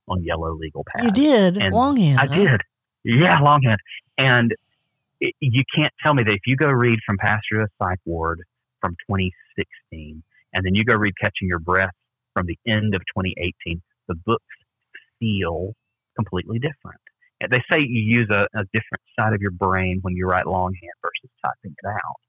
on 0.07 0.23
yellow 0.23 0.55
legal 0.55 0.85
pad. 0.95 1.05
You 1.05 1.11
did 1.11 1.57
And 1.57 1.73
longhand. 1.73 2.19
I 2.19 2.27
huh? 2.27 2.35
did. 2.35 2.61
Yeah, 3.03 3.39
longhand. 3.39 3.79
And 4.17 4.51
it, 5.19 5.33
you 5.39 5.63
can't 5.75 5.93
tell 6.01 6.13
me 6.13 6.23
that 6.23 6.31
if 6.31 6.41
you 6.45 6.55
go 6.55 6.67
read 6.67 6.99
from 7.05 7.17
Pastor 7.17 7.61
to 7.61 7.67
Psych 7.81 7.99
Ward 8.05 8.41
from 8.81 8.91
2016, 9.09 10.23
and 10.53 10.65
then 10.65 10.75
you 10.75 10.83
go 10.83 10.95
read 10.95 11.13
Catching 11.21 11.47
Your 11.47 11.59
Breath 11.59 11.93
from 12.33 12.47
the 12.47 12.57
end 12.67 12.95
of 12.95 13.01
2018, 13.15 13.81
the 14.07 14.15
books 14.25 14.43
feel 15.19 15.73
completely 16.15 16.59
different. 16.59 16.99
And 17.41 17.51
They 17.51 17.63
say 17.71 17.79
you 17.79 18.01
use 18.01 18.29
a, 18.31 18.47
a 18.57 18.63
different 18.73 19.03
side 19.19 19.33
of 19.33 19.41
your 19.41 19.51
brain 19.51 19.99
when 20.01 20.15
you 20.15 20.25
write 20.25 20.47
longhand 20.47 20.77
versus 21.01 21.29
typing 21.43 21.75
it 21.77 21.87
out. 21.87 22.19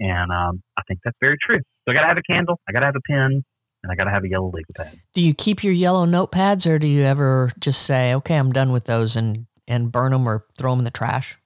And 0.00 0.32
um, 0.32 0.62
I 0.76 0.82
think 0.88 1.00
that's 1.04 1.16
very 1.20 1.36
true. 1.46 1.58
So 1.58 1.92
I 1.92 1.94
got 1.94 2.02
to 2.02 2.08
have 2.08 2.18
a 2.18 2.32
candle, 2.32 2.58
I 2.68 2.72
got 2.72 2.80
to 2.80 2.86
have 2.86 2.96
a 2.96 3.12
pen, 3.12 3.44
and 3.82 3.92
I 3.92 3.94
got 3.94 4.04
to 4.04 4.10
have 4.10 4.24
a 4.24 4.28
yellow 4.28 4.50
legal 4.52 4.74
pad. 4.74 4.98
Do 5.12 5.20
you 5.20 5.34
keep 5.34 5.62
your 5.62 5.72
yellow 5.72 6.06
notepads, 6.06 6.68
or 6.68 6.78
do 6.78 6.86
you 6.86 7.02
ever 7.02 7.50
just 7.60 7.82
say, 7.82 8.14
"Okay, 8.14 8.36
I'm 8.36 8.50
done 8.50 8.72
with 8.72 8.84
those," 8.84 9.14
and 9.14 9.46
and 9.68 9.92
burn 9.92 10.12
them 10.12 10.26
or 10.26 10.46
throw 10.58 10.72
them 10.72 10.80
in 10.80 10.84
the 10.84 10.90
trash? 10.90 11.36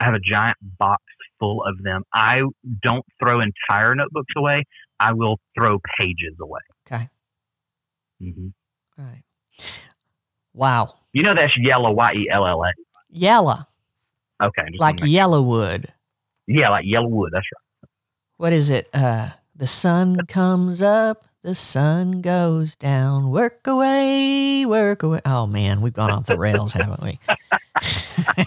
I 0.00 0.06
have 0.06 0.14
a 0.14 0.20
giant 0.20 0.56
box 0.78 1.02
full 1.38 1.62
of 1.64 1.82
them. 1.82 2.02
I 2.12 2.40
don't 2.82 3.04
throw 3.20 3.40
entire 3.40 3.94
notebooks 3.94 4.32
away. 4.36 4.64
I 4.98 5.12
will 5.12 5.38
throw 5.58 5.78
pages 5.98 6.34
away. 6.40 6.60
Okay. 6.86 7.08
Mm-hmm. 8.22 8.48
All 8.98 9.04
right. 9.04 9.22
Wow. 10.54 10.94
You 11.12 11.22
know 11.22 11.34
that's 11.34 11.52
yellow, 11.58 11.92
Y 11.92 12.12
E 12.20 12.28
L 12.30 12.46
L 12.46 12.62
A. 12.64 12.70
Yellow, 13.10 13.66
Okay, 14.42 14.62
like 14.78 15.00
wanna 15.00 15.10
yellow 15.10 15.40
wood. 15.42 15.92
yeah, 16.46 16.68
like 16.68 16.84
yellow 16.86 17.08
wood. 17.08 17.30
That's 17.32 17.46
right. 17.54 17.88
What 18.36 18.52
is 18.52 18.68
it? 18.68 18.88
Uh, 18.92 19.30
the 19.54 19.66
sun 19.66 20.26
comes 20.26 20.82
up, 20.82 21.24
the 21.42 21.54
sun 21.54 22.20
goes 22.20 22.76
down. 22.76 23.30
Work 23.30 23.66
away, 23.66 24.66
work 24.66 25.02
away. 25.02 25.20
Oh 25.24 25.46
man, 25.46 25.80
we've 25.80 25.94
gone 25.94 26.10
off 26.10 26.26
the 26.26 26.36
rails, 26.38 26.72
haven't 26.74 27.02
we? 27.02 27.18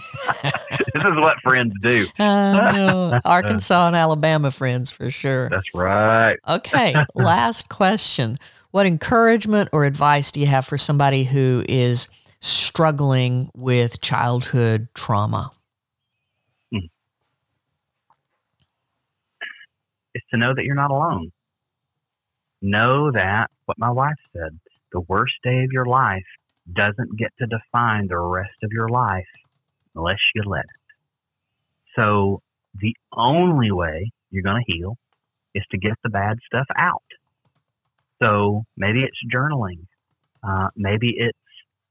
this 0.94 1.04
is 1.04 1.16
what 1.16 1.36
friends 1.42 1.72
do. 1.82 2.06
I 2.18 2.72
know. 2.72 3.20
Arkansas 3.24 3.86
and 3.88 3.96
Alabama 3.96 4.50
friends 4.50 4.90
for 4.90 5.10
sure. 5.10 5.48
That's 5.48 5.74
right. 5.74 6.36
Okay, 6.48 6.94
last 7.14 7.68
question. 7.68 8.38
What 8.70 8.86
encouragement 8.86 9.68
or 9.72 9.84
advice 9.84 10.30
do 10.30 10.40
you 10.40 10.46
have 10.46 10.66
for 10.66 10.78
somebody 10.78 11.24
who 11.24 11.64
is 11.68 12.08
struggling 12.40 13.50
with 13.54 14.00
childhood 14.00 14.88
trauma? 14.94 15.50
Hmm. 16.72 16.86
Is 20.14 20.22
to 20.30 20.38
know 20.38 20.54
that 20.54 20.64
you're 20.64 20.74
not 20.76 20.90
alone. 20.90 21.32
Know 22.62 23.10
that 23.12 23.50
what 23.64 23.78
my 23.78 23.90
wife 23.90 24.18
said, 24.32 24.58
the 24.92 25.00
worst 25.00 25.34
day 25.42 25.64
of 25.64 25.72
your 25.72 25.86
life 25.86 26.26
doesn't 26.72 27.16
get 27.18 27.32
to 27.38 27.46
define 27.46 28.06
the 28.06 28.18
rest 28.18 28.56
of 28.62 28.70
your 28.72 28.88
life 28.88 29.26
unless 29.94 30.18
you 30.34 30.42
let 30.44 30.64
it. 30.64 30.79
So 31.96 32.42
the 32.78 32.94
only 33.16 33.70
way 33.70 34.10
you're 34.30 34.42
going 34.42 34.62
to 34.64 34.72
heal 34.72 34.96
is 35.54 35.64
to 35.72 35.78
get 35.78 35.94
the 36.02 36.10
bad 36.10 36.38
stuff 36.46 36.66
out. 36.76 37.02
So 38.22 38.64
maybe 38.76 39.02
it's 39.02 39.18
journaling. 39.34 39.86
Uh, 40.42 40.68
maybe 40.76 41.14
it's 41.16 41.38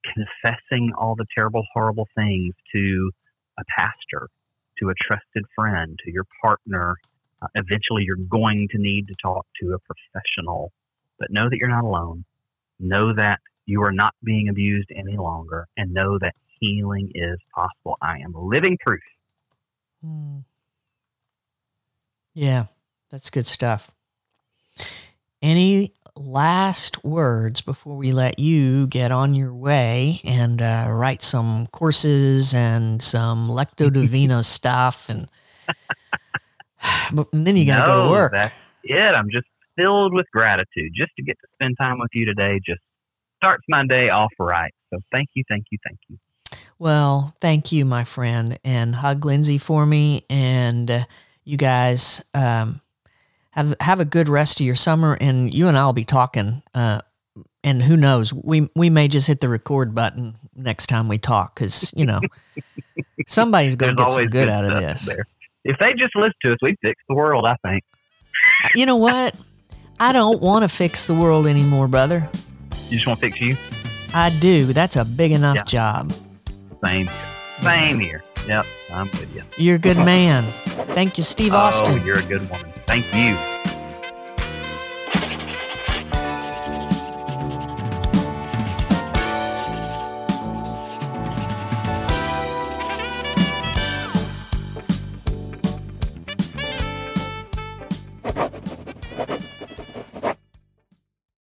confessing 0.04 0.92
all 0.98 1.16
the 1.16 1.26
terrible, 1.36 1.64
horrible 1.74 2.08
things 2.16 2.54
to 2.76 3.12
a 3.58 3.64
pastor, 3.78 4.30
to 4.80 4.90
a 4.90 4.94
trusted 5.02 5.44
friend, 5.56 6.00
to 6.06 6.12
your 6.12 6.26
partner. 6.42 6.96
Uh, 7.42 7.48
eventually, 7.56 8.04
you're 8.06 8.16
going 8.16 8.68
to 8.72 8.78
need 8.78 9.08
to 9.08 9.16
talk 9.22 9.46
to 9.62 9.74
a 9.74 9.80
professional. 9.80 10.72
But 11.20 11.32
know 11.32 11.50
that 11.50 11.58
you're 11.58 11.70
not 11.70 11.84
alone. 11.84 12.24
Know 12.80 13.14
that 13.14 13.40
you 13.66 13.82
are 13.84 13.92
not 13.92 14.14
being 14.24 14.50
abused 14.50 14.90
any 14.96 15.18
longer, 15.18 15.68
and 15.78 15.94
know 15.94 16.18
that 16.20 16.34
healing 16.60 17.12
is 17.14 17.38
possible. 17.54 17.98
I 18.02 18.20
am 18.20 18.34
living 18.36 18.78
proof. 18.80 19.02
Hmm. 20.04 20.40
Yeah, 22.34 22.66
that's 23.10 23.30
good 23.30 23.48
stuff. 23.48 23.92
Any 25.42 25.94
last 26.16 27.04
words 27.04 27.62
before 27.62 27.96
we 27.96 28.12
let 28.12 28.40
you 28.40 28.88
get 28.88 29.12
on 29.12 29.34
your 29.34 29.54
way 29.54 30.22
and 30.24 30.62
uh, 30.62 30.88
write 30.90 31.24
some 31.24 31.68
courses 31.68 32.54
and 32.54 33.02
some 33.02 33.50
Lectio 33.50 33.92
Divina 33.94 34.44
stuff, 34.44 35.10
and, 35.10 35.28
but, 37.14 37.28
and 37.34 37.48
then 37.48 37.58
you 37.58 37.66
got 37.66 37.86
to 37.86 37.92
go 37.92 38.04
to 38.04 38.10
work. 38.10 38.34
That's 38.34 38.54
it. 38.84 39.16
I'm 39.16 39.30
just 39.32 39.48
filled 39.76 40.14
with 40.14 40.26
gratitude 40.32 40.92
just 40.96 41.12
to 41.18 41.24
get 41.24 41.38
to 41.40 41.48
spend 41.56 41.78
time 41.80 42.00
with 42.00 42.12
you 42.14 42.26
today. 42.26 42.60
Just 42.66 42.82
starts 43.38 43.64
my 43.70 43.86
day 43.86 44.10
off 44.10 44.32
right. 44.40 44.74
So 44.94 45.00
thank 45.12 45.30
you, 45.34 45.44
thank 45.50 45.66
you, 45.72 45.78
thank 45.86 46.00
you. 46.10 46.18
Well, 46.80 47.36
thank 47.42 47.72
you, 47.74 47.84
my 47.84 48.06
friend, 48.06 48.58
and 48.64 48.96
hug 48.96 49.26
Lindsay 49.26 49.58
for 49.58 49.86
me. 49.86 50.26
And 50.30 50.90
uh, 50.90 51.04
you 51.44 51.58
guys 51.58 52.24
um, 52.34 52.80
have 53.52 53.76
have 53.82 54.00
a 54.00 54.06
good 54.06 54.30
rest 54.30 54.62
of 54.62 54.66
your 54.66 54.78
summer. 54.78 55.18
And 55.20 55.54
you 55.54 55.68
and 55.68 55.78
I'll 55.78 55.94
be 55.94 56.06
talking. 56.06 56.64
Uh, 56.74 57.02
and 57.66 57.84
who 57.84 57.98
knows, 57.98 58.34
we 58.34 58.70
we 58.76 58.90
may 58.90 59.10
just 59.10 59.28
hit 59.28 59.42
the 59.42 59.50
record 59.50 59.94
button 59.94 60.38
next 60.56 60.88
time 60.88 61.10
we 61.10 61.18
talk 61.18 61.56
because 61.56 61.94
you 61.96 62.06
know 62.06 62.22
somebody's 63.28 63.76
going 63.76 63.96
to 63.98 64.02
get 64.02 64.12
some 64.14 64.28
good 64.28 64.48
out 64.48 64.64
of 64.64 64.82
this. 64.82 65.06
There. 65.06 65.28
If 65.66 65.78
they 65.80 65.94
just 65.96 66.16
listen 66.16 66.34
to 66.46 66.54
us, 66.54 66.58
we'd 66.62 66.78
fix 66.82 67.02
the 67.10 67.16
world. 67.16 67.46
I 67.46 67.58
think. 67.68 67.84
You 68.74 68.86
know 68.86 68.96
what? 68.96 69.38
I 70.00 70.14
don't 70.14 70.42
want 70.42 70.64
to 70.64 70.70
fix 70.70 71.08
the 71.08 71.14
world 71.14 71.46
anymore, 71.46 71.90
brother. 71.90 72.30
You 72.88 72.96
just 72.96 73.06
want 73.06 73.20
to 73.20 73.26
fix 73.28 73.42
you. 73.42 73.58
I 74.14 74.30
do. 74.40 74.72
That's 74.72 74.96
a 74.96 75.04
big 75.04 75.34
enough 75.34 75.58
Yeah. 75.58 75.64
job. 75.66 76.14
Same 76.84 77.08
here. 77.08 77.14
Same 77.62 77.72
mm-hmm. 77.72 78.00
here. 78.00 78.24
Yep, 78.48 78.66
I'm 78.94 79.08
with 79.12 79.36
you. 79.36 79.44
You're 79.58 79.76
a 79.76 79.80
good 79.80 79.98
man. 80.14 80.44
Thank 80.96 81.18
you, 81.18 81.24
Steve 81.24 81.54
oh, 81.54 81.58
Austin. 81.58 82.00
Oh, 82.00 82.06
you're 82.06 82.20
a 82.20 82.24
good 82.24 82.50
woman. 82.50 82.72
Thank 82.86 83.06
you. 83.14 83.59